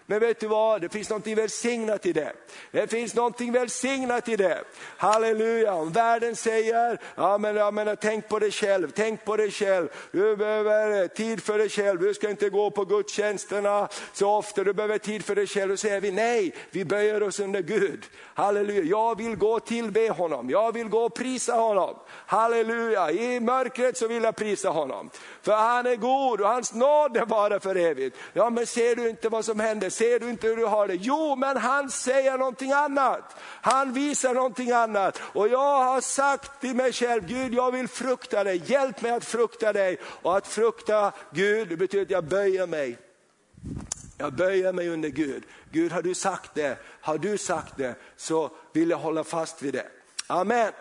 [0.06, 2.34] Men vet du vad, det finns någonting välsignat i det.
[2.72, 4.64] Det finns någonting välsignat i det.
[4.98, 9.52] Halleluja, om världen säger, ja men, ja, men tänk på dig själv, tänk på dig
[9.52, 9.88] själv.
[10.12, 14.74] Du behöver tid för dig själv, du ska inte gå på gudstjänsterna så ofta, du
[14.74, 15.70] behöver tid för dig själv.
[15.70, 18.06] Då säger vi nej, vi böjer oss under Gud.
[18.34, 21.96] Halleluja, jag vill gå och tillbe honom, jag vill gå och prisa honom.
[22.10, 25.10] Halleluja, i mörkret så vill jag prisa honom.
[25.42, 28.18] För han är god och hans nåd är bara för evigt.
[28.34, 29.90] Ja men ser du inte vad som händer?
[29.94, 30.96] Ser du inte hur du har det?
[30.96, 33.36] Jo men han säger någonting annat.
[33.62, 35.22] Han visar någonting annat.
[35.34, 39.26] Och jag har sagt till mig själv, Gud jag vill frukta dig, hjälp mig att
[39.26, 39.98] frukta dig.
[40.22, 42.98] Och att frukta Gud det betyder att jag böjer mig.
[44.18, 45.44] Jag böjer mig under Gud.
[45.72, 49.74] Gud har du sagt det, har du sagt det så vill jag hålla fast vid
[49.74, 49.88] det.
[50.28, 50.72] Amen.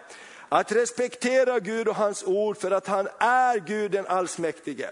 [0.49, 4.91] Att respektera Gud och hans ord för att han är Gud den allsmäktige.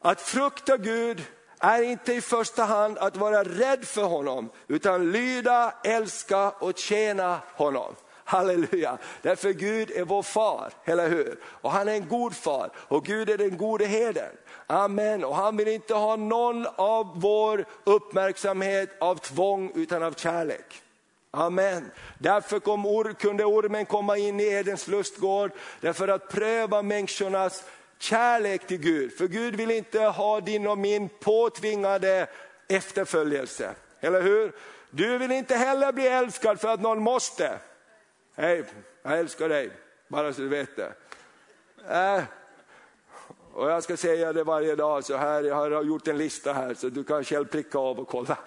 [0.00, 1.24] Att frukta Gud
[1.60, 7.40] är inte i första hand att vara rädd för honom, utan lyda, älska och tjäna
[7.54, 7.94] honom.
[8.24, 11.38] Halleluja, därför Gud är vår far, eller hur?
[11.44, 14.30] Och han är en god far och Gud är den gode herden.
[14.66, 20.82] Amen, och han vill inte ha någon av vår uppmärksamhet av tvång utan av kärlek.
[21.30, 21.90] Amen.
[22.18, 27.64] Därför kom or, kunde ormen komma in i Edens lustgård, därför att pröva människornas
[27.98, 29.12] kärlek till Gud.
[29.12, 32.26] För Gud vill inte ha din och min påtvingade
[32.68, 33.74] efterföljelse.
[34.00, 34.52] Eller hur?
[34.90, 37.58] Du vill inte heller bli älskad för att någon måste.
[38.36, 38.64] Hej,
[39.02, 39.70] jag älskar dig,
[40.08, 40.92] bara så du vet det.
[41.88, 42.22] Äh.
[43.52, 46.74] Och jag ska säga det varje dag, så här, jag har gjort en lista här
[46.74, 48.38] så du kan själv pricka av och kolla.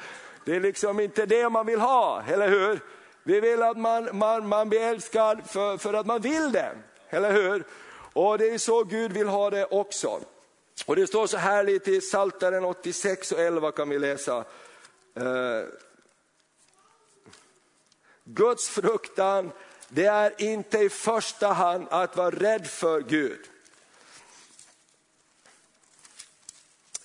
[0.45, 2.79] Det är liksom inte det man vill ha, eller hur?
[3.23, 6.71] Vi vill att man, man, man blir älskad för, för att man vill det,
[7.09, 7.63] eller hur?
[8.13, 10.21] Och det är så Gud vill ha det också.
[10.85, 14.45] Och det står så härligt i Saltaren 86 och 11 kan vi läsa.
[15.15, 15.63] Eh,
[18.23, 19.51] Guds fruktan,
[19.87, 23.39] det är inte i första hand att vara rädd för Gud.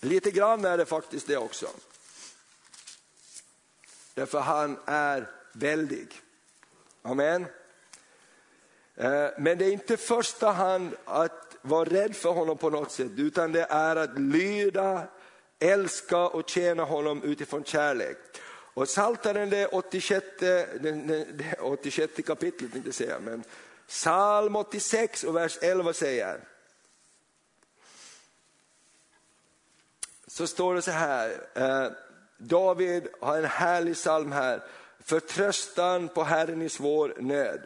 [0.00, 1.68] Lite grann är det faktiskt det också.
[4.14, 6.20] Därför han är väldig.
[7.02, 7.46] Amen.
[8.96, 13.10] Eh, men det är inte första hand att vara rädd för honom på något sätt,
[13.16, 15.06] utan det är att lyda,
[15.58, 18.18] älska och tjäna honom utifrån kärlek.
[18.74, 23.44] Och Psaltaren, det 86, eh, det 86 kapitlet, inte säga, men
[23.88, 26.40] psalm 86 och vers 11 säger,
[30.26, 31.92] så står det så här, eh,
[32.38, 34.62] David har en härlig psalm här,
[35.00, 37.60] förtröstan på Herren i svår nöd.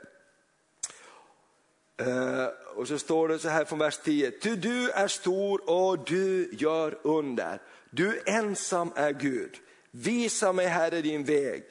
[2.01, 5.99] Eh, och så står det så här från vers 10, ty du är stor och
[6.05, 7.63] du gör under.
[7.91, 9.57] Du ensam är Gud.
[9.91, 11.65] Visa mig Herre din väg.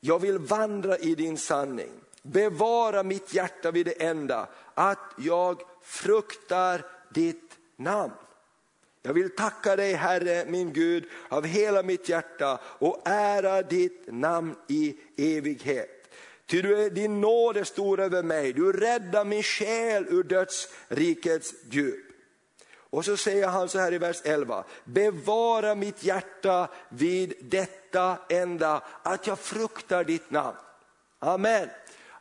[0.00, 1.90] Jag vill vandra i din sanning.
[2.22, 8.12] Bevara mitt hjärta vid det enda, att jag fruktar ditt namn.
[9.02, 14.54] Jag vill tacka dig Herre min Gud av hela mitt hjärta och ära ditt namn
[14.68, 15.95] i evighet.
[16.46, 21.54] Ty du är, din nåd är stor över mig, du räddar min själ ur dödsrikets
[21.70, 22.06] djup.
[22.90, 28.82] Och så säger han så här i vers 11, bevara mitt hjärta vid detta enda,
[29.02, 30.56] att jag fruktar ditt namn.
[31.18, 31.68] Amen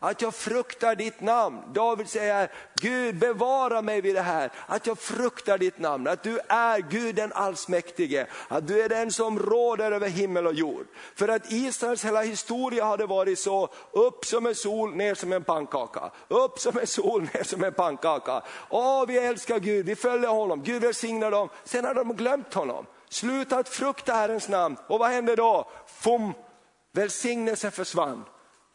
[0.06, 1.62] att jag fruktar ditt namn.
[1.74, 6.40] David säger, Gud bevara mig vid det här, att jag fruktar ditt namn, att du
[6.48, 10.86] är Gud den allsmäktige, att du är den som råder över himmel och jord.
[11.16, 15.44] För att Israels hela historia hade varit så, upp som en sol, ner som en
[15.44, 16.12] pannkaka.
[16.28, 18.42] Upp som en sol, ner som en pannkaka.
[18.70, 21.50] Åh, vi älskar Gud, vi följer honom, Gud välsignar dem.
[21.64, 22.86] Sen har de glömt honom.
[23.10, 24.78] Sluta att frukta Herrens namn.
[24.88, 25.70] Och vad hände då?
[25.88, 26.34] Fum,
[26.92, 28.24] välsignelsen försvann.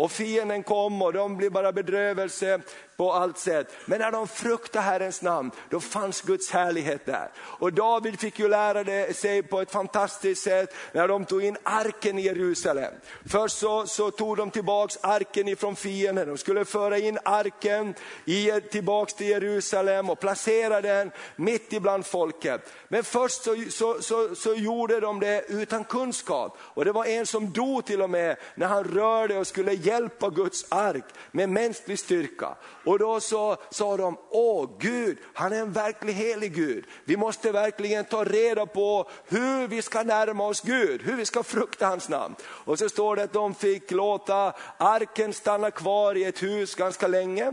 [0.01, 2.61] Och fienden kom och de blev bara bedrövelse
[3.01, 3.73] på allt sätt.
[3.87, 7.31] Men när de fruktade Herrens namn, då fanns Guds härlighet där.
[7.37, 11.57] Och David fick ju lära det sig på ett fantastiskt sätt när de tog in
[11.63, 12.93] arken i Jerusalem.
[13.27, 18.51] Först så, så tog de tillbaks arken ifrån fienden, de skulle föra in arken i,
[18.71, 22.73] tillbaks till Jerusalem och placera den mitt ibland folket.
[22.89, 26.59] Men först så, så, så, så gjorde de det utan kunskap.
[26.61, 30.31] Och det var en som dog till och med när han rörde och skulle hjälpa
[30.31, 32.57] Guds ark med mänsklig styrka.
[32.91, 36.85] Och då så sa de, åh Gud, han är en verklig helig Gud.
[37.05, 41.43] Vi måste verkligen ta reda på hur vi ska närma oss Gud, hur vi ska
[41.43, 42.35] frukta hans namn.
[42.43, 47.09] Och så står det att de fick låta arken stanna kvar i ett hus ganska
[47.09, 47.53] länge.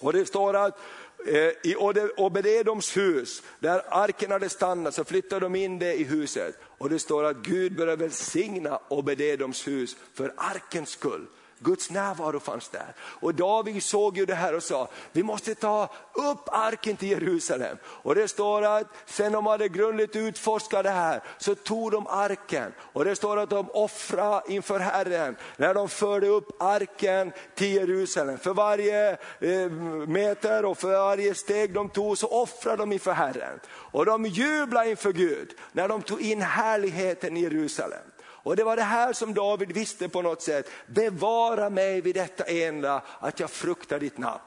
[0.00, 0.78] Och det står att
[1.26, 1.76] eh, i
[2.16, 6.58] Obededoms hus, där arken hade stannat, så flyttade de in det i huset.
[6.78, 11.26] Och det står att Gud började välsigna Obededoms hus för arkens skull.
[11.64, 12.94] Guds närvaro fanns där.
[12.98, 17.76] Och David såg ju det här och sa, vi måste ta upp arken till Jerusalem.
[17.84, 22.72] Och det står att sen de hade grundligt utforskat det här så tog de arken.
[22.78, 28.38] Och det står att de offrade inför Herren när de förde upp arken till Jerusalem.
[28.38, 29.70] För varje eh,
[30.06, 33.60] meter och för varje steg de tog så offrade de inför Herren.
[33.66, 38.13] Och de jublade inför Gud när de tog in härligheten i Jerusalem.
[38.44, 40.70] Och det var det här som David visste på något sätt.
[40.86, 44.40] Bevara mig vid detta enda, att jag fruktar ditt namn.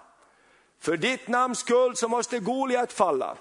[0.80, 3.38] För ditt namns skull så måste Goliat falla.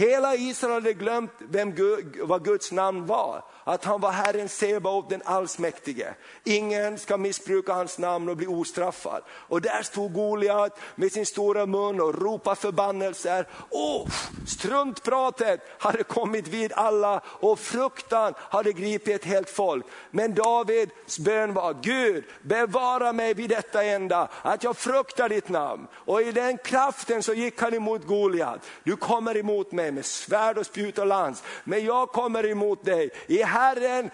[0.00, 1.74] Hela Israel hade glömt vem,
[2.22, 6.14] vad Guds namn var att han var Herren Sebaot den allsmäktige.
[6.44, 9.22] Ingen ska missbruka hans namn och bli ostraffad.
[9.30, 13.46] Och där stod Goliat med sin stora mun och ropade förbannelser.
[13.70, 14.08] Oh,
[14.46, 19.86] struntpratet hade kommit vid alla och fruktan hade gripit ett helt folk.
[20.10, 25.86] Men Davids bön var, Gud bevara mig vid detta enda, att jag fruktar ditt namn.
[25.94, 28.66] Och i den kraften så gick han emot Goliat.
[28.84, 33.10] Du kommer emot mig med svärd och spjut och lans, men jag kommer emot dig
[33.26, 34.10] i Herren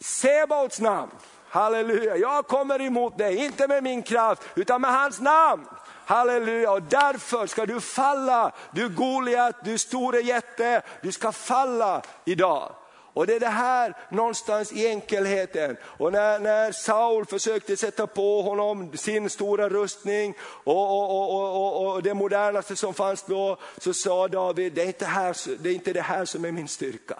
[0.00, 1.10] Sebaots namn.
[1.48, 5.66] Halleluja, jag kommer emot dig, inte med min kraft utan med hans namn.
[6.06, 12.72] Halleluja, och därför ska du falla, du Goliat, du store jätte, du ska falla idag.
[13.12, 15.76] Och det är det här någonstans i enkelheten.
[15.82, 22.02] Och när, när Saul försökte sätta på honom sin stora rustning och, och, och, och,
[22.02, 25.92] det modernaste som fanns då, så sa David, det är, inte här, det är inte
[25.92, 27.16] det här som är min styrka.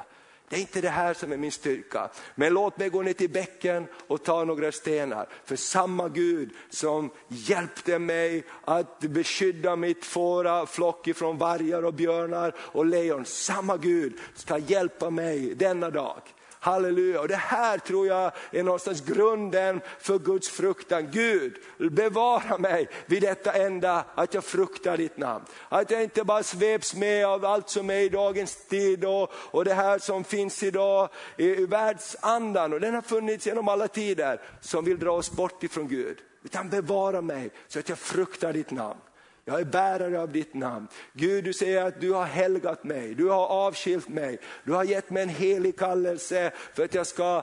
[0.50, 2.10] Det är inte det här som är min styrka.
[2.34, 5.28] Men låt mig gå ner till bäcken och ta några stenar.
[5.44, 12.54] För samma Gud som hjälpte mig att beskydda mitt fåra flock ifrån vargar och björnar
[12.58, 13.24] och lejon.
[13.24, 16.22] Samma Gud ska hjälpa mig denna dag.
[16.62, 21.08] Halleluja, och det här tror jag är någonstans grunden för Guds fruktan.
[21.10, 25.44] Gud, bevara mig vid detta enda, att jag fruktar ditt namn.
[25.68, 29.64] Att jag inte bara sveps med av allt som är i dagens tid och, och
[29.64, 34.40] det här som finns idag i, i världsandan, och den har funnits genom alla tider,
[34.60, 36.18] som vill dra oss bort ifrån Gud.
[36.44, 39.00] Utan bevara mig så att jag fruktar ditt namn.
[39.50, 40.88] Jag är bärare av ditt namn.
[41.12, 45.10] Gud, du säger att du har helgat mig, du har avskilt mig, du har gett
[45.10, 47.42] mig en helig kallelse för att jag ska,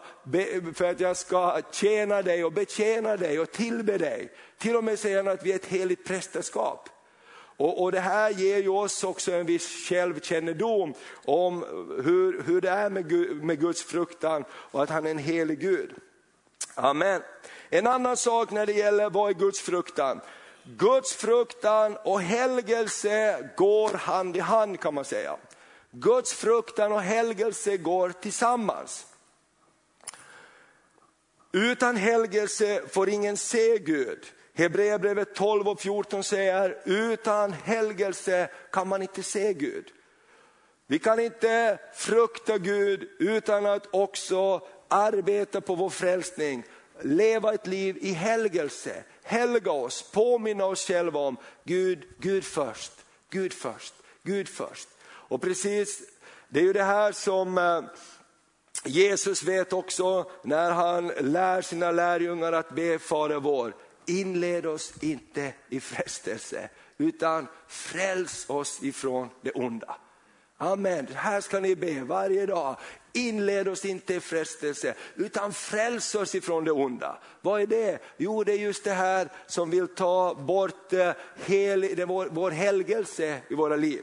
[0.73, 4.31] för att jag ska tjäna dig och betjäna dig och tillbe dig.
[4.57, 6.89] Till och med säger han att vi är ett heligt prästerskap.
[7.57, 10.93] Och, och det här ger ju oss också en viss självkännedom
[11.25, 11.65] om
[12.03, 15.59] hur, hur det är med, Gud, med Guds fruktan och att han är en helig
[15.59, 15.93] Gud.
[16.75, 17.21] Amen.
[17.69, 20.21] En annan sak när det gäller vad är Guds fruktan?
[20.75, 25.37] Guds fruktan och helgelse går hand i hand kan man säga.
[25.91, 29.05] Guds fruktan och helgelse går tillsammans.
[31.51, 34.25] Utan helgelse får ingen se Gud.
[34.53, 39.91] Hebreerbrevet 12 och 14 säger, utan helgelse kan man inte se Gud.
[40.87, 46.63] Vi kan inte frukta Gud utan att också arbeta på vår frälsning,
[47.01, 52.91] leva ett liv i helgelse, helga oss, påminna oss själva om Gud, Gud först,
[53.29, 54.87] Gud först, Gud först.
[55.03, 56.01] Och precis,
[56.49, 57.81] det är ju det här som eh,
[58.85, 63.75] Jesus vet också när han lär sina lärjungar att be Fader vår.
[64.05, 69.97] Inled oss inte i frestelse utan fräls oss ifrån det onda.
[70.57, 72.75] Amen, här ska ni be varje dag.
[73.13, 77.17] Inled oss inte i frestelse utan fräls oss ifrån det onda.
[77.41, 77.99] Vad är det?
[78.17, 81.11] Jo det är just det här som vill ta bort eh,
[81.45, 84.01] hel, vår, vår helgelse i våra liv.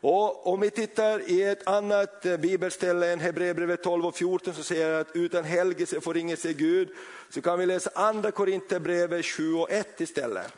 [0.00, 4.62] Och om vi tittar i ett annat eh, bibelställe än Hebreerbrevet 12 och 14 så
[4.62, 6.88] säger det att utan helgelse får ingen se Gud.
[7.30, 10.52] Så kan vi läsa andra Korinthierbrevet 7 och 1 istället.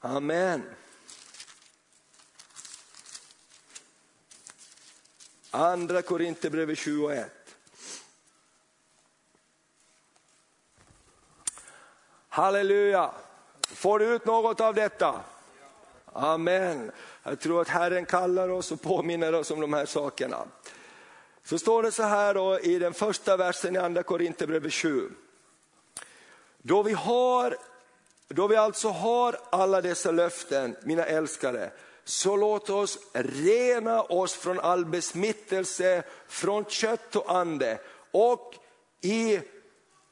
[0.00, 0.62] Amen.
[5.50, 7.30] Andra Korinthierbrevet 7 och 1.
[12.28, 13.10] Halleluja!
[13.62, 15.20] Får du ut något av detta?
[16.12, 16.92] Amen.
[17.22, 20.44] Jag tror att Herren kallar oss och påminner oss om de här sakerna.
[21.44, 25.10] Så står det så här då, i den första versen i andra Korinthierbrevet 7.
[26.58, 27.56] Då vi, har,
[28.28, 31.70] då vi alltså har alla dessa löften, mina älskade,
[32.08, 37.80] så låt oss rena oss från all besmittelse, från kött och ande
[38.10, 38.54] och
[39.00, 39.40] i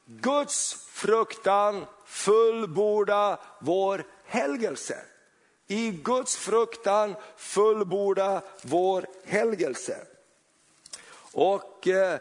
[0.07, 4.99] Guds fruktan fullborda vår helgelse
[5.67, 10.07] i Guds fruktan fullborda vår helgelse.
[11.33, 12.21] Och eh,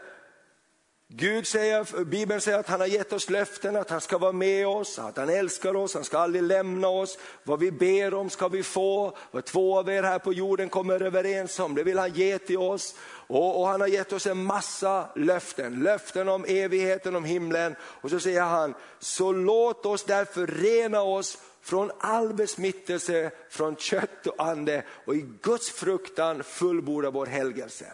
[1.08, 4.66] Gud säger, Bibeln säger att han har gett oss löften, att han ska vara med
[4.66, 7.18] oss, att han älskar oss, han ska aldrig lämna oss.
[7.44, 11.02] Vad vi ber om ska vi få, vad två av er här på jorden kommer
[11.02, 12.94] överens om, det vill han ge till oss.
[13.26, 17.76] Och, och han har gett oss en massa löften, löften om evigheten, om himlen.
[17.80, 24.26] Och så säger han, så låt oss därför rena oss från all besmittelse från kött
[24.26, 27.86] och ande och i Guds fruktan fullborda vår helgelse.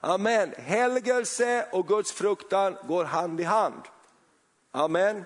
[0.00, 0.54] Amen.
[0.58, 3.82] Helgelse och Guds fruktan går hand i hand.
[4.70, 5.24] Amen.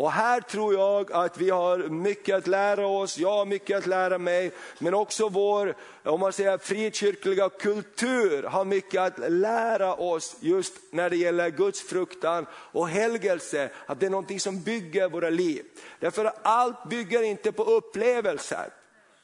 [0.00, 3.86] Och här tror jag att vi har mycket att lära oss, jag har mycket att
[3.86, 5.74] lära mig, men också vår
[6.04, 11.80] om man säger, frikyrkliga kultur har mycket att lära oss just när det gäller Guds
[11.80, 15.64] fruktan och helgelse, att det är någonting som bygger våra liv.
[15.98, 18.70] Därför att allt bygger inte på upplevelser.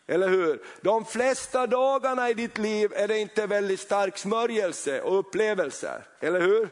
[0.07, 0.63] Eller hur?
[0.81, 6.41] De flesta dagarna i ditt liv är det inte väldigt stark smörjelse och upplevelser, eller
[6.41, 6.69] hur?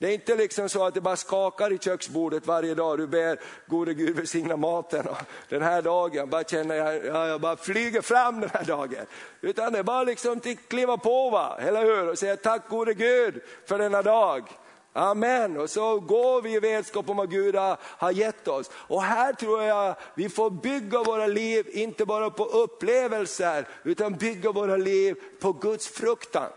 [0.00, 2.98] Det är inte liksom så att det bara skakar i köksbordet varje dag.
[2.98, 5.16] Du ber gode Gud välsigna maten och
[5.48, 9.06] den här dagen bara känner jag, jag bara flyger fram den här dagen.
[9.40, 11.58] Utan det är bara liksom att kliva på, va?
[11.60, 12.08] eller hur?
[12.08, 14.48] Och säga tack gode Gud för denna dag.
[14.92, 15.56] Amen.
[15.56, 18.70] Och så går vi i vetskap om vad Gud har gett oss.
[18.74, 24.52] Och här tror jag vi får bygga våra liv, inte bara på upplevelser, utan bygga
[24.52, 26.50] våra liv på Guds fruktan.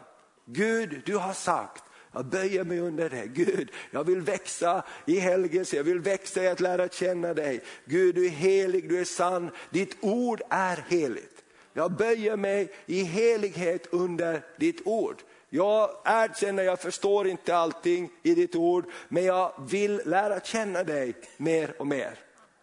[0.46, 3.28] Gud, du har sagt jag böjer mig under dig.
[3.34, 7.62] Gud, jag vill växa i helgelse, jag vill växa i att lära känna dig.
[7.86, 11.44] Gud, du är helig, du är sann, ditt ord är heligt.
[11.74, 15.22] Jag böjer mig i helighet under ditt ord.
[15.56, 21.14] Jag erkänner, jag förstår inte allting i ditt ord, men jag vill lära känna dig
[21.38, 22.20] mer och mer.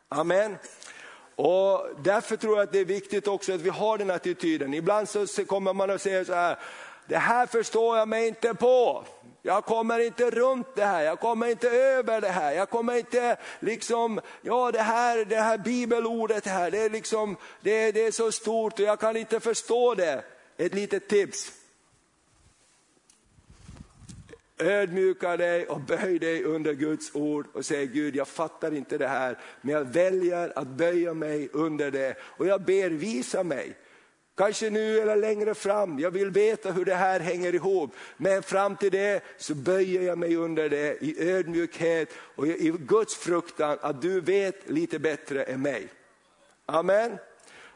[0.08, 0.56] Amen.
[1.36, 4.74] Och därför tror jag att det är viktigt också att vi har den attityden.
[4.74, 6.58] Ibland så kommer man och säger så här,
[7.06, 9.04] det här förstår jag mig inte på.
[9.42, 13.36] Jag kommer inte runt det här, jag kommer inte över det här, jag kommer inte
[13.60, 18.32] liksom, ja det här, det här bibelordet här, det är liksom, det, det är så
[18.32, 20.24] stort och jag kan inte förstå det.
[20.56, 21.59] Ett litet tips.
[24.60, 29.08] Ödmjuka dig och böj dig under Guds ord och säg Gud jag fattar inte det
[29.08, 33.76] här men jag väljer att böja mig under det och jag ber visa mig.
[34.36, 37.94] Kanske nu eller längre fram, jag vill veta hur det här hänger ihop.
[38.16, 43.14] Men fram till det så böjer jag mig under det i ödmjukhet och i Guds
[43.14, 45.88] fruktan att du vet lite bättre än mig.
[46.66, 47.18] Amen.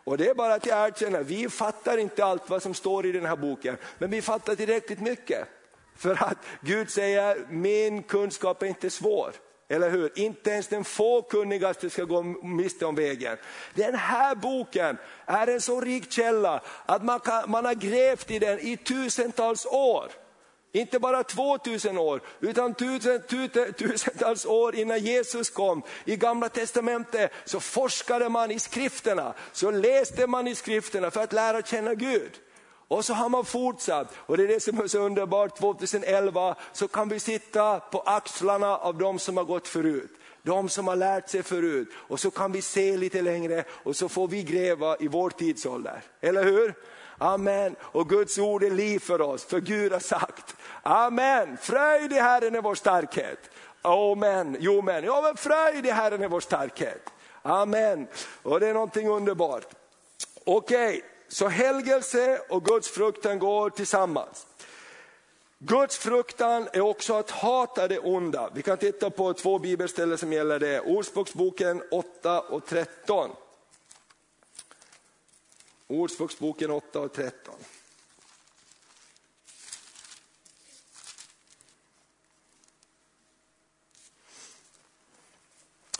[0.04, 3.12] Och det är bara att jag erkänner, vi fattar inte allt vad som står i
[3.12, 5.48] den här boken, men vi fattar tillräckligt mycket.
[5.96, 9.32] För att Gud säger, min kunskap är inte svår.
[9.68, 10.18] Eller hur?
[10.18, 13.36] Inte ens den få kunnigaste ska gå miste om vägen.
[13.74, 18.38] Den här boken är en så rik källa att man, kan, man har grävt i
[18.38, 20.10] den i tusentals år.
[20.72, 25.82] Inte bara 2000 år, utan tusen, tusen, tusentals år innan Jesus kom.
[26.04, 31.32] I gamla testamentet så forskade man i skrifterna, så läste man i skrifterna för att
[31.32, 32.30] lära känna Gud.
[32.88, 36.88] Och så har man fortsatt, och det är det som är så underbart, 2011 så
[36.88, 40.10] kan vi sitta på axlarna av de som har gått förut.
[40.42, 41.88] De som har lärt sig förut.
[41.94, 46.02] Och så kan vi se lite längre och så får vi gräva i vår tidsålder.
[46.20, 46.74] Eller hur?
[47.18, 47.76] Amen.
[47.80, 50.56] Och Guds ord är liv för oss, för Gud har sagt.
[50.82, 51.56] Amen.
[51.60, 53.50] Fröjd i Herren är vår starkhet.
[53.82, 54.56] Amen.
[54.60, 57.10] Jo men, ja men fröjd i Herren är vår starkhet.
[57.42, 58.06] Amen.
[58.42, 59.66] Och det är någonting underbart.
[60.44, 61.02] Okej, okay
[61.34, 64.46] så helgelse och Guds fruktan går tillsammans.
[65.58, 68.50] Guds fruktan är också att hata det onda.
[68.54, 70.80] Vi kan titta på två bibelställen som gäller det.
[70.80, 73.30] Ordspråksboken 8 och 13.
[75.86, 77.54] Ordspråksboken 8 och 13.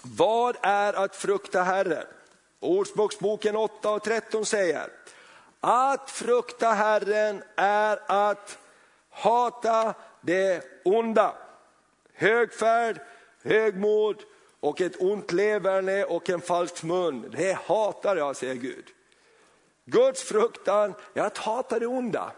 [0.03, 2.07] Vad är att frukta Herren?
[2.61, 4.91] Ordspråksboken 8 och 13 säger,
[5.67, 8.59] att frukta Herren är att
[9.11, 11.35] hata det onda.
[12.15, 13.01] Högfärd,
[13.43, 14.23] högmod
[14.61, 18.85] och ett ont leverne och en falsk mun, det hatar jag, säger Gud.
[19.85, 22.33] Guds fruktan är att hata det onda.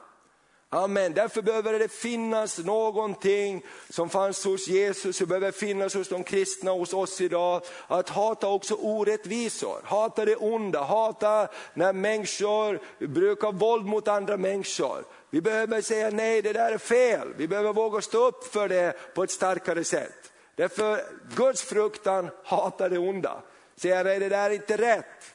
[0.70, 1.14] Amen.
[1.14, 6.70] Därför behöver det finnas någonting som fanns hos Jesus, det behöver finnas hos de kristna,
[6.70, 7.62] hos oss idag.
[7.86, 15.04] Att hata också orättvisor, hata det onda, hata när människor brukar våld mot andra människor.
[15.30, 17.34] Vi behöver säga nej, det där är fel.
[17.36, 20.32] Vi behöver våga stå upp för det på ett starkare sätt.
[20.54, 21.00] Därför
[21.36, 23.42] Guds fruktan hatar det onda.
[23.76, 25.34] Säga nej, det där är inte rätt.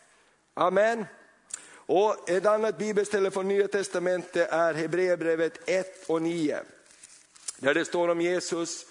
[0.54, 1.06] Amen.
[1.94, 6.60] Och ett annat bibelställe från Nya Testamentet är Hebreerbrevet 1 och 9.
[7.58, 8.86] Där det står om Jesus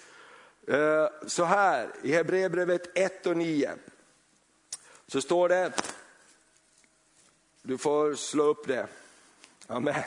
[0.67, 3.71] eh, så här i Hebreerbrevet 1 och 9.
[5.07, 5.71] Så står det,
[7.61, 8.87] du får slå upp det.
[9.67, 10.03] Amen.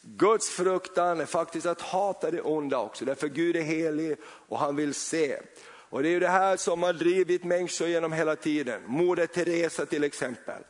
[0.00, 4.76] Guds fruktan är faktiskt att hata det onda också, därför Gud är helig och han
[4.76, 5.38] vill se.
[5.90, 8.82] Och det är det här som har drivit människor genom hela tiden.
[8.86, 10.62] Moder Teresa till exempel.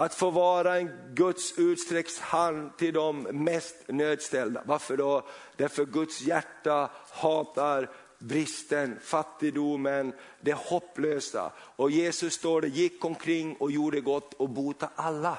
[0.00, 4.62] Att få vara en Guds utsträckt hand till de mest nödställda.
[4.66, 5.26] Varför då?
[5.56, 11.52] Därför Guds hjärta hatar bristen, fattigdomen, det hopplösa.
[11.58, 15.38] Och Jesus står det, gick omkring och gjorde gott och bota alla.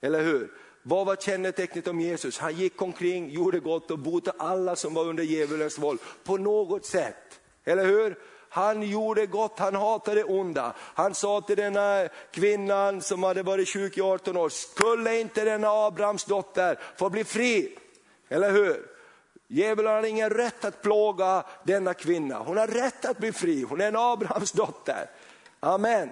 [0.00, 0.52] Eller hur?
[0.82, 2.38] Vad var kännetecknet om Jesus?
[2.38, 6.86] Han gick omkring, gjorde gott och botade alla som var under djävulens våld på något
[6.86, 7.40] sätt.
[7.64, 8.18] Eller hur?
[8.50, 10.74] Han gjorde gott, han hatade onda.
[10.78, 15.68] Han sa till denna kvinnan som hade varit sjuk i 18 år, skulle inte denna
[15.68, 17.78] Abrahams dotter få bli fri?
[18.28, 18.86] Eller hur?
[19.48, 22.38] Djävulen har ingen rätt att plåga denna kvinna.
[22.38, 25.10] Hon har rätt att bli fri, hon är en Abrahams dotter.
[25.60, 26.08] Amen.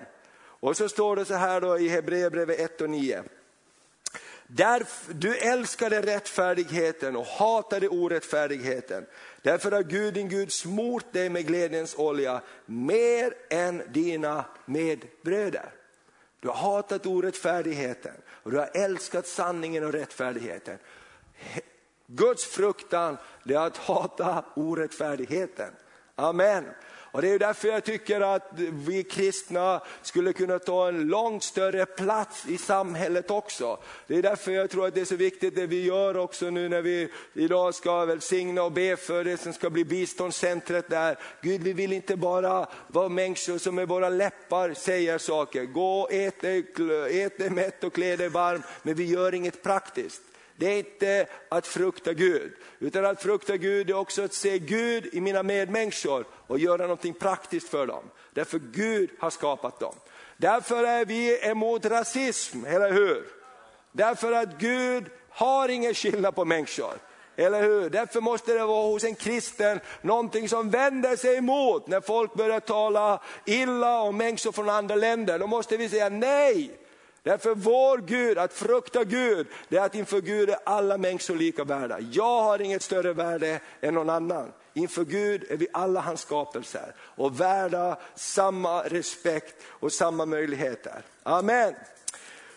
[0.61, 3.23] Och så står det så här då i Hebreerbrevet 1 och 9.
[4.47, 9.07] Därför, du älskade rättfärdigheten och hatade orättfärdigheten.
[9.43, 15.71] Därför har Gud din Gud smort dig med glädjens olja mer än dina medbröder.
[16.41, 20.79] Du har hatat orättfärdigheten och du har älskat sanningen och rättfärdigheten.
[22.07, 25.71] Guds fruktan är att hata orättfärdigheten.
[26.15, 26.65] Amen.
[27.17, 28.51] Och det är därför jag tycker att
[28.87, 33.79] vi kristna skulle kunna ta en långt större plats i samhället också.
[34.07, 36.69] Det är därför jag tror att det är så viktigt det vi gör också nu
[36.69, 41.19] när vi idag ska välsigna och be för det som ska bli biståndscentret där.
[41.41, 45.65] Gud vi vill inte bara vara människor som med våra läppar säger saker.
[45.65, 46.67] Gå och ät dig,
[47.11, 50.23] ät dig mätt och klä dig varm, men vi gör inget praktiskt.
[50.57, 55.09] Det är inte att frukta Gud, utan att frukta Gud är också att se Gud
[55.13, 58.05] i mina medmänniskor och göra någonting praktiskt för dem.
[58.33, 59.95] Därför Gud har skapat dem.
[60.37, 63.27] Därför är vi emot rasism, eller hur?
[63.93, 66.95] Därför att Gud har ingen skillnad på människor.
[67.37, 67.91] Eller hur?
[67.91, 72.61] Därför måste det vara hos en kristen någonting som vänder sig emot när folk börjar
[72.61, 75.39] tala illa om människor från andra länder.
[75.39, 76.71] Då måste vi säga nej.
[77.23, 81.65] Därför vår Gud, att frukta Gud, det är att inför Gud är alla människor lika
[81.65, 82.01] värda.
[82.01, 86.95] Jag har inget större värde än någon annan inför Gud är vi alla hans skapelser
[87.01, 91.03] och värda samma respekt och samma möjligheter.
[91.23, 91.75] Amen.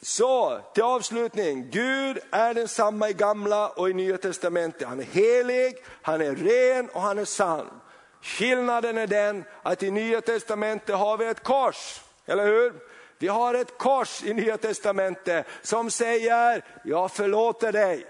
[0.01, 4.88] Så till avslutning, Gud är densamma i gamla och i nya testamentet.
[4.88, 7.70] Han är helig, han är ren och han är sann.
[8.22, 12.74] Skillnaden är den att i nya testamentet har vi ett kors, eller hur?
[13.17, 18.05] Vi har ett kors i nya testamentet som säger, jag förlåter dig.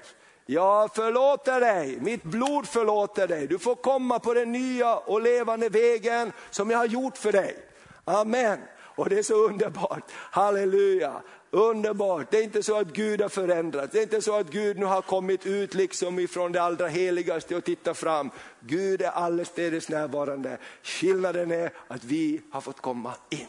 [0.51, 3.47] Jag förlåter dig, mitt blod förlåter dig.
[3.47, 7.57] Du får komma på den nya och levande vägen som jag har gjort för dig.
[8.05, 8.59] Amen.
[8.77, 11.21] Och det är så underbart, halleluja.
[11.51, 14.79] Underbart, det är inte så att Gud har förändrats, det är inte så att Gud
[14.79, 18.29] nu har kommit ut liksom ifrån det allra heligaste och tittar fram.
[18.59, 20.57] Gud är allestädes närvarande.
[20.83, 23.47] Skillnaden är att vi har fått komma in.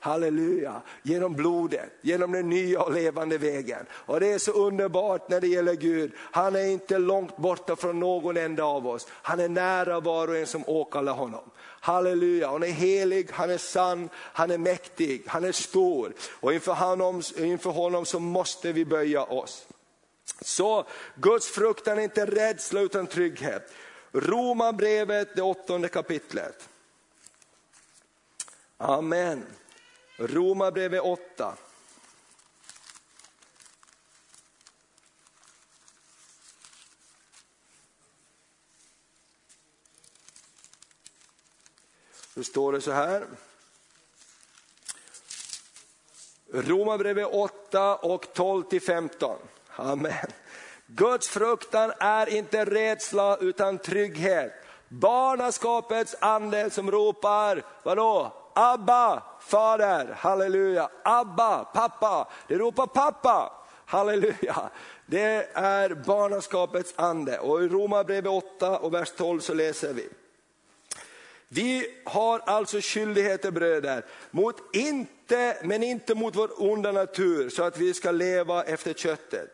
[0.00, 3.86] Halleluja, genom blodet, genom den nya och levande vägen.
[3.92, 6.12] Och det är så underbart när det gäller Gud.
[6.16, 9.06] Han är inte långt borta från någon enda av oss.
[9.10, 11.50] Han är nära var och en som åkallar honom.
[11.80, 16.12] Halleluja, han är helig, han är sann, han är mäktig, han är stor.
[16.40, 19.66] Och inför honom, inför honom så måste vi böja oss.
[20.40, 23.72] Så Guds fruktan är inte rädsla utan trygghet.
[24.12, 26.68] Romarbrevet, det åttonde kapitlet.
[28.78, 29.46] Amen.
[30.20, 31.54] Romarbrevet 8.
[42.34, 43.26] Då står det så här.
[46.52, 49.38] Romarbrevet 8 och 12 till 15.
[49.76, 50.26] Amen.
[50.86, 54.52] Guds fruktan är inte rädsla utan trygghet.
[54.88, 58.39] Barnaskapets ande som ropar, vadå?
[58.60, 60.88] Abba, fader, halleluja.
[61.02, 62.28] Abba, pappa.
[62.48, 63.52] Det ropar pappa,
[63.86, 64.70] halleluja.
[65.06, 67.38] Det är barnaskapets ande.
[67.38, 70.08] Och i Romarbrevet 8 och vers 12 så läser vi.
[71.48, 77.78] Vi har alltså skyldigheter bröder, mot inte, men inte mot vår onda natur så att
[77.78, 79.50] vi ska leva efter köttet.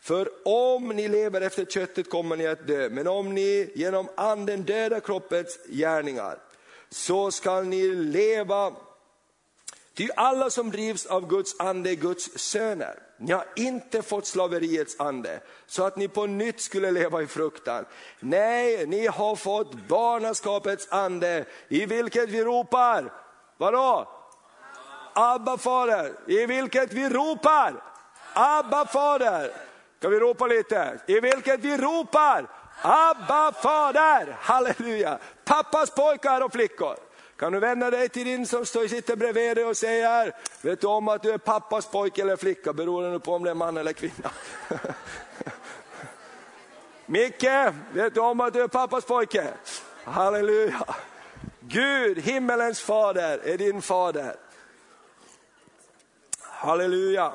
[0.00, 4.62] För om ni lever efter köttet kommer ni att dö, men om ni genom anden
[4.62, 6.38] dödar kroppens gärningar
[6.90, 8.72] så skall ni leva.
[9.94, 12.98] Ty alla som drivs av Guds ande är Guds söner.
[13.18, 17.84] Ni har inte fått slaveriets ande så att ni på nytt skulle leva i fruktan.
[18.20, 23.12] Nej, ni har fått barnaskapets ande i vilket vi ropar,
[23.56, 24.08] vadå?
[25.14, 27.82] Abba fader, i vilket vi ropar,
[28.34, 29.50] Abba fader.
[30.00, 31.00] Kan vi ropa lite?
[31.06, 32.46] I vilket vi ropar,
[32.82, 35.18] Abba fader, halleluja.
[35.44, 36.96] Pappas pojkar och flickor.
[37.36, 41.08] Kan du vända dig till din som sitter bredvid dig och säger, vet du om
[41.08, 44.30] att du är pappas pojke eller flicka, beroende på om det är man eller kvinna.
[47.06, 49.48] Micke, vet du om att du är pappas pojke?
[50.04, 50.84] Halleluja.
[51.60, 54.36] Gud, himmelens fader, är din fader.
[56.40, 57.32] Halleluja.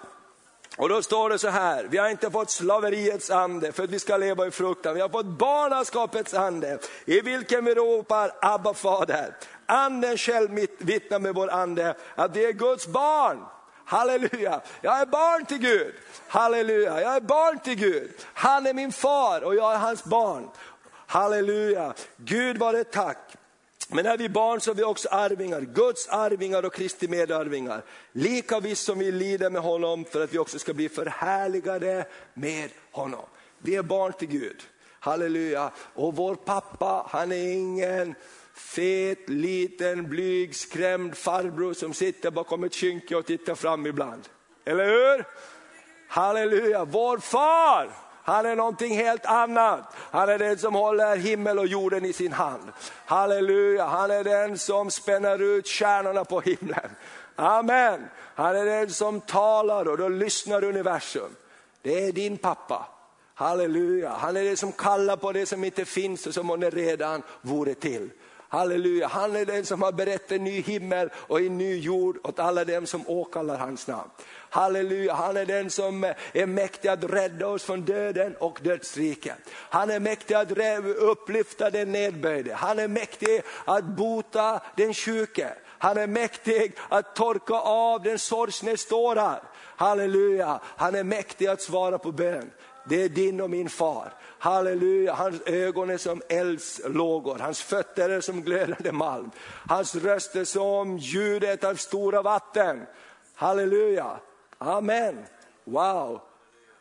[0.78, 4.00] Och då står det så här, vi har inte fått slaveriets ande för att vi
[4.00, 4.96] ska leva i fruktan.
[4.96, 9.36] Vi har fått barnaskapets ande i vilken vi ropar Abba fader.
[9.66, 13.46] Anden själv vittnar med vår ande att vi är Guds barn.
[13.86, 15.94] Halleluja, jag är barn till Gud.
[16.28, 18.12] Halleluja, jag är barn till Gud.
[18.34, 20.50] Han är min far och jag är hans barn.
[21.08, 23.25] Halleluja, Gud var det tack.
[23.90, 27.84] Men är vi barn så är vi också arvingar, Guds arvingar och Kristi medarvingar.
[28.12, 32.70] Lika visst som vi lider med honom för att vi också ska bli förhärligade med
[32.92, 33.26] honom.
[33.60, 34.64] Vi är barn till Gud,
[35.00, 35.72] halleluja.
[35.94, 38.16] Och vår pappa, han är ingen
[38.54, 44.22] fet, liten, blyg, skrämd farbror som sitter bakom ett skynke och tittar fram ibland.
[44.66, 45.26] Eller hur?
[46.08, 48.05] Halleluja, vår far!
[48.26, 49.96] Han är någonting helt annat.
[49.98, 52.72] Han är den som håller himmel och jorden i sin hand.
[53.06, 56.90] Halleluja, han är den som spänner ut stjärnorna på himlen.
[57.36, 58.06] Amen.
[58.36, 61.36] Han är den som talar och då lyssnar universum.
[61.82, 62.86] Det är din pappa.
[63.34, 66.70] Halleluja, han är den som kallar på det som inte finns och som om det
[66.70, 68.10] redan vore till.
[68.50, 72.40] Halleluja, han är den som har berett en ny himmel och en ny jord åt
[72.40, 74.10] alla dem som åkallar hans namn.
[74.56, 79.38] Halleluja, han är den som eh, är mäktig att rädda oss från döden och dödsriket.
[79.52, 80.52] Han är mäktig att
[80.98, 85.54] upplyfta den nedböjde, han är mäktig att bota den sjuke.
[85.78, 89.44] Han är mäktig att torka av den sorgsnes tårar.
[89.78, 92.52] Halleluja, han är mäktig att svara på bön.
[92.90, 94.14] Det är din och min far.
[94.40, 99.32] Halleluja, hans ögon är som eldslågor, hans fötter är som glödande malm.
[99.70, 102.86] Hans röst är som ljudet av stora vatten.
[103.36, 104.20] Halleluja,
[104.58, 105.26] amen.
[105.64, 106.22] Wow,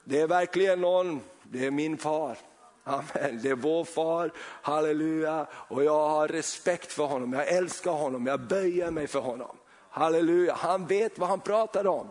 [0.04, 2.36] det är verkligen någon, det är min far.
[2.84, 3.40] Amen.
[3.42, 4.30] Det är vår far,
[4.62, 5.46] halleluja.
[5.52, 9.56] Och jag har respekt för honom, jag älskar honom, jag böjer mig för honom.
[9.90, 12.10] Halleluja, han vet vad han pratar om.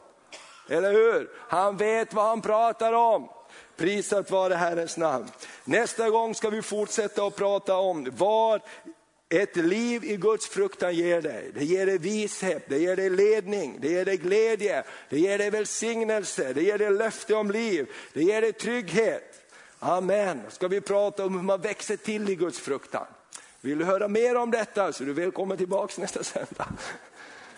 [0.69, 1.29] Eller hur?
[1.35, 3.29] Han vet vad han pratar om.
[3.75, 5.27] Prisat vare Herrens namn.
[5.65, 8.61] Nästa gång ska vi fortsätta att prata om vad
[9.37, 11.51] ett liv i Guds fruktan ger dig.
[11.53, 15.49] Det ger dig vishet, det ger dig ledning, det ger dig glädje, det ger dig
[15.49, 19.43] välsignelse, det ger dig löfte om liv, det ger dig trygghet.
[19.79, 20.41] Amen.
[20.49, 23.05] Ska vi prata om hur man växer till i Guds fruktan.
[23.61, 26.67] Vill du höra mer om detta så är du välkommen tillbaka nästa söndag.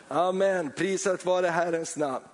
[0.07, 2.25] Amen, prisat vare Herrens namn.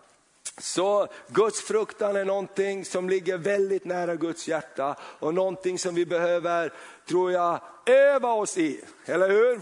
[0.61, 6.05] Så Guds fruktan är någonting som ligger väldigt nära Guds hjärta och någonting som vi
[6.05, 6.73] behöver,
[7.07, 8.83] tror jag, öva oss i.
[9.05, 9.61] Eller hur?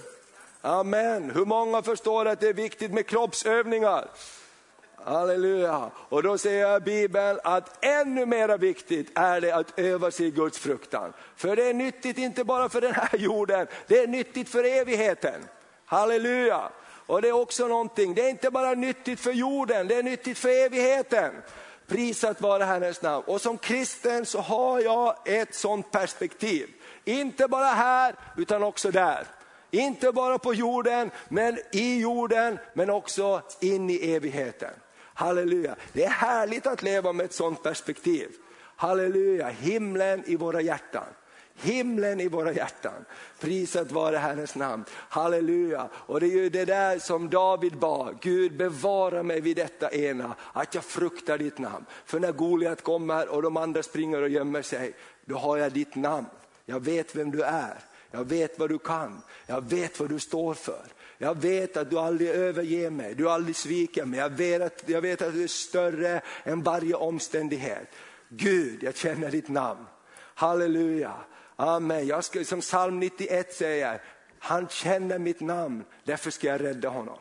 [0.62, 1.32] Amen.
[1.32, 4.08] Hur många förstår att det är viktigt med kroppsövningar?
[4.96, 5.92] Halleluja.
[5.96, 10.60] Och då säger Bibeln att ännu mer viktigt är det att öva sig i Guds
[10.60, 11.14] fruktan.
[11.36, 15.42] För det är nyttigt inte bara för den här jorden, det är nyttigt för evigheten.
[15.86, 16.70] Halleluja.
[17.10, 20.38] Och det är också någonting, det är inte bara nyttigt för jorden, det är nyttigt
[20.38, 21.32] för evigheten.
[21.88, 23.24] Prisat vare Herrens namn.
[23.28, 26.70] Och som kristen så har jag ett sånt perspektiv.
[27.06, 29.28] Inte bara här, utan också där.
[29.72, 34.74] Inte bara på jorden, men i jorden, men också in i evigheten.
[35.14, 38.30] Halleluja, det är härligt att leva med ett sånt perspektiv.
[38.76, 41.08] Halleluja, himlen i våra hjärtan
[41.62, 43.06] himlen i våra hjärtan.
[43.40, 44.86] Prisat vare Herrens namn.
[44.92, 45.90] Halleluja.
[45.94, 50.36] Och det är ju det där som David bad, Gud bevara mig vid detta ena,
[50.54, 51.86] att jag fruktar ditt namn.
[52.06, 54.94] För när Goliat kommer och de andra springer och gömmer sig,
[55.26, 56.28] då har jag ditt namn.
[56.66, 57.80] Jag vet vem du är,
[58.12, 60.84] jag vet vad du kan, jag vet vad du står för.
[61.22, 64.20] Jag vet att du aldrig överger mig, du aldrig sviker mig.
[64.20, 67.88] Jag vet, att, jag vet att du är större än varje omständighet.
[68.30, 69.86] Gud, jag känner ditt namn.
[70.36, 71.14] Halleluja.
[71.60, 72.08] Amen.
[72.08, 74.02] Jag ska, som psalm 91 säger,
[74.40, 77.18] han känner mitt namn, därför ska jag rädda honom.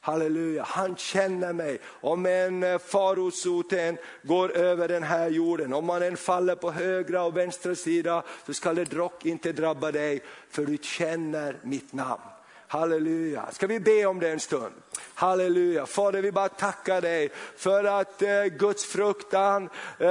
[0.00, 1.78] Halleluja, han känner mig.
[1.84, 7.22] Om en eh, farosoten går över den här jorden, om man än faller på högra
[7.22, 12.22] och vänstra sida, så ska det dock inte drabba dig, för du känner mitt namn.
[12.68, 13.48] Halleluja.
[13.52, 14.74] Ska vi be om det en stund?
[15.22, 15.86] Halleluja.
[15.86, 19.62] Fader vi bara tackar dig för att eh, Guds fruktan
[19.98, 20.08] eh,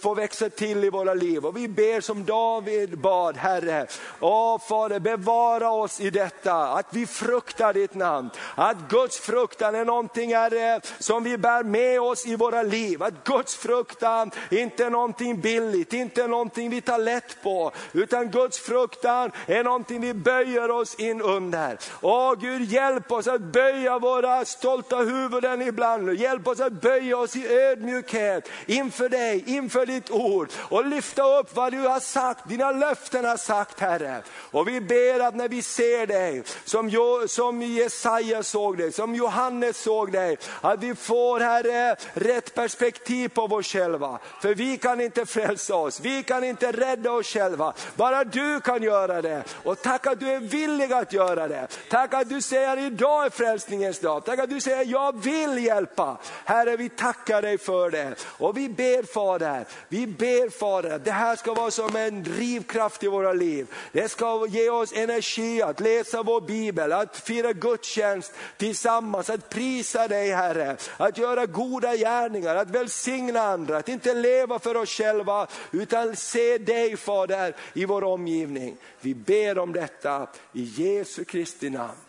[0.00, 1.46] får växa till i våra liv.
[1.46, 3.86] Och vi ber som David bad, Herre.
[4.20, 8.30] Åh Fader bevara oss i detta, att vi fruktar ditt namn.
[8.54, 13.02] Att Guds fruktan är någonting Herre, som vi bär med oss i våra liv.
[13.02, 17.72] Att Guds fruktan inte är någonting billigt, inte någonting vi tar lätt på.
[17.92, 21.78] Utan Guds fruktan är någonting vi böjer oss in under.
[22.00, 26.14] Åh Gud, hjälp oss att böja våra stolta huvuden ibland.
[26.14, 30.48] Hjälp oss att böja oss i ödmjukhet inför dig, inför ditt ord.
[30.58, 34.22] Och lyfta upp vad du har sagt, dina löften har sagt Herre.
[34.50, 39.14] Och vi ber att när vi ser dig, som, jo, som Jesaja såg dig, som
[39.14, 44.18] Johannes såg dig, att vi får Herre rätt perspektiv på oss själva.
[44.40, 47.72] För vi kan inte frälsa oss, vi kan inte rädda oss själva.
[47.96, 49.44] Bara du kan göra det.
[49.64, 51.68] Och tack att du är villig att göra det.
[51.90, 54.13] Tack att du säger idag är frälsningens dag.
[54.20, 56.16] Tack att du säger jag vill hjälpa.
[56.44, 58.14] Herre vi tackar dig för det.
[58.38, 63.08] Och vi ber Fader, vi ber Fader, det här ska vara som en drivkraft i
[63.08, 63.66] våra liv.
[63.92, 70.08] Det ska ge oss energi att läsa vår bibel, att fira gudstjänst tillsammans, att prisa
[70.08, 70.76] dig Herre.
[70.96, 76.58] Att göra goda gärningar, att välsigna andra, att inte leva för oss själva utan se
[76.58, 78.76] dig Fader i vår omgivning.
[79.00, 82.03] Vi ber om detta i Jesu Kristi namn.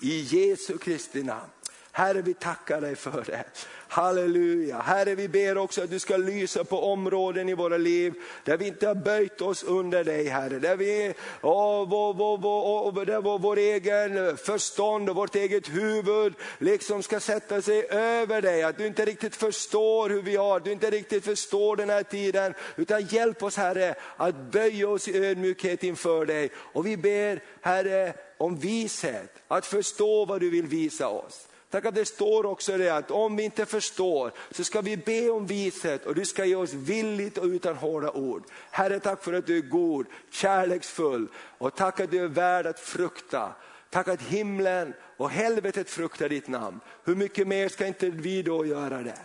[0.00, 1.50] I Jesu Kristi namn.
[1.96, 3.44] Herre vi tackar dig för det.
[3.88, 4.78] Halleluja.
[4.78, 8.66] Herre vi ber också att du ska lysa på områden i våra liv där vi
[8.66, 10.58] inte har böjt oss under dig Herre.
[10.58, 16.34] Där, vi, åh, vår, vår, vår, där vår, vår egen förstånd och vårt eget huvud
[16.58, 18.62] liksom ska sätta sig över dig.
[18.62, 22.54] Att du inte riktigt förstår hur vi har, du inte riktigt förstår den här tiden.
[22.76, 26.50] Utan hjälp oss Herre att böja oss i ödmjukhet inför dig.
[26.56, 31.48] Och vi ber Herre om vishet, att förstå vad du vill visa oss.
[31.70, 35.30] Tack att det står också det att om vi inte förstår så ska vi be
[35.30, 38.44] om vishet och du ska ge oss villigt och utan hårda ord.
[38.70, 41.28] Herre tack för att du är god, kärleksfull
[41.58, 43.52] och tack att du är värd att frukta.
[43.90, 46.80] Tack att himlen och helvetet fruktar ditt namn.
[47.04, 49.18] Hur mycket mer ska inte vi då göra det?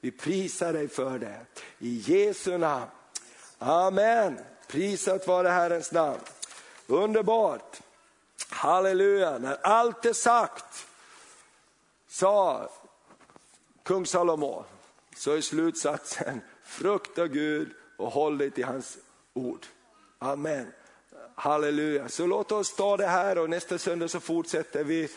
[0.00, 1.40] Vi prisar dig för det.
[1.78, 2.90] I Jesu namn.
[3.58, 4.38] Amen.
[4.68, 6.20] Prisat vare Herrens namn.
[6.86, 7.80] Underbart.
[8.48, 9.38] Halleluja.
[9.38, 10.86] När allt är sagt
[12.08, 12.68] sa
[13.82, 14.64] kung Salomo,
[15.16, 18.98] så är slutsatsen, frukta Gud och håll dig till hans
[19.34, 19.66] ord.
[20.18, 20.66] Amen.
[21.34, 22.08] Halleluja.
[22.08, 25.08] Så låt oss ta det här och nästa söndag så fortsätter vi.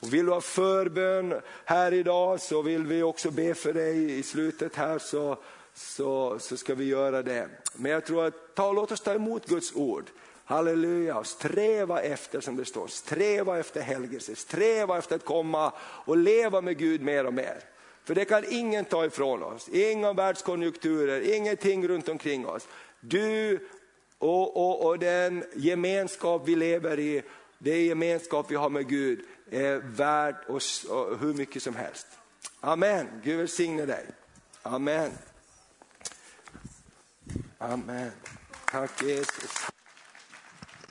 [0.00, 4.22] Och vill du ha förbön här idag så vill vi också be för dig i
[4.22, 5.38] slutet här så,
[5.74, 7.48] så, så ska vi göra det.
[7.74, 10.04] Men jag tror att ta, låt oss ta emot Guds ord.
[10.48, 16.60] Halleluja, sträva efter som det står, sträva efter helgelse, sträva efter att komma och leva
[16.60, 17.58] med Gud mer och mer.
[18.04, 22.68] För det kan ingen ta ifrån oss, inga världskonjunkturer, ingenting runt omkring oss.
[23.00, 23.58] Du
[24.18, 27.22] och, och, och den gemenskap vi lever i,
[27.58, 29.20] det gemenskap vi har med Gud
[29.50, 30.86] är värd oss
[31.20, 32.06] hur mycket som helst.
[32.60, 34.06] Amen, Gud välsigne dig.
[34.62, 35.10] Amen.
[37.58, 38.10] Amen.
[38.70, 39.77] Tack Jesus.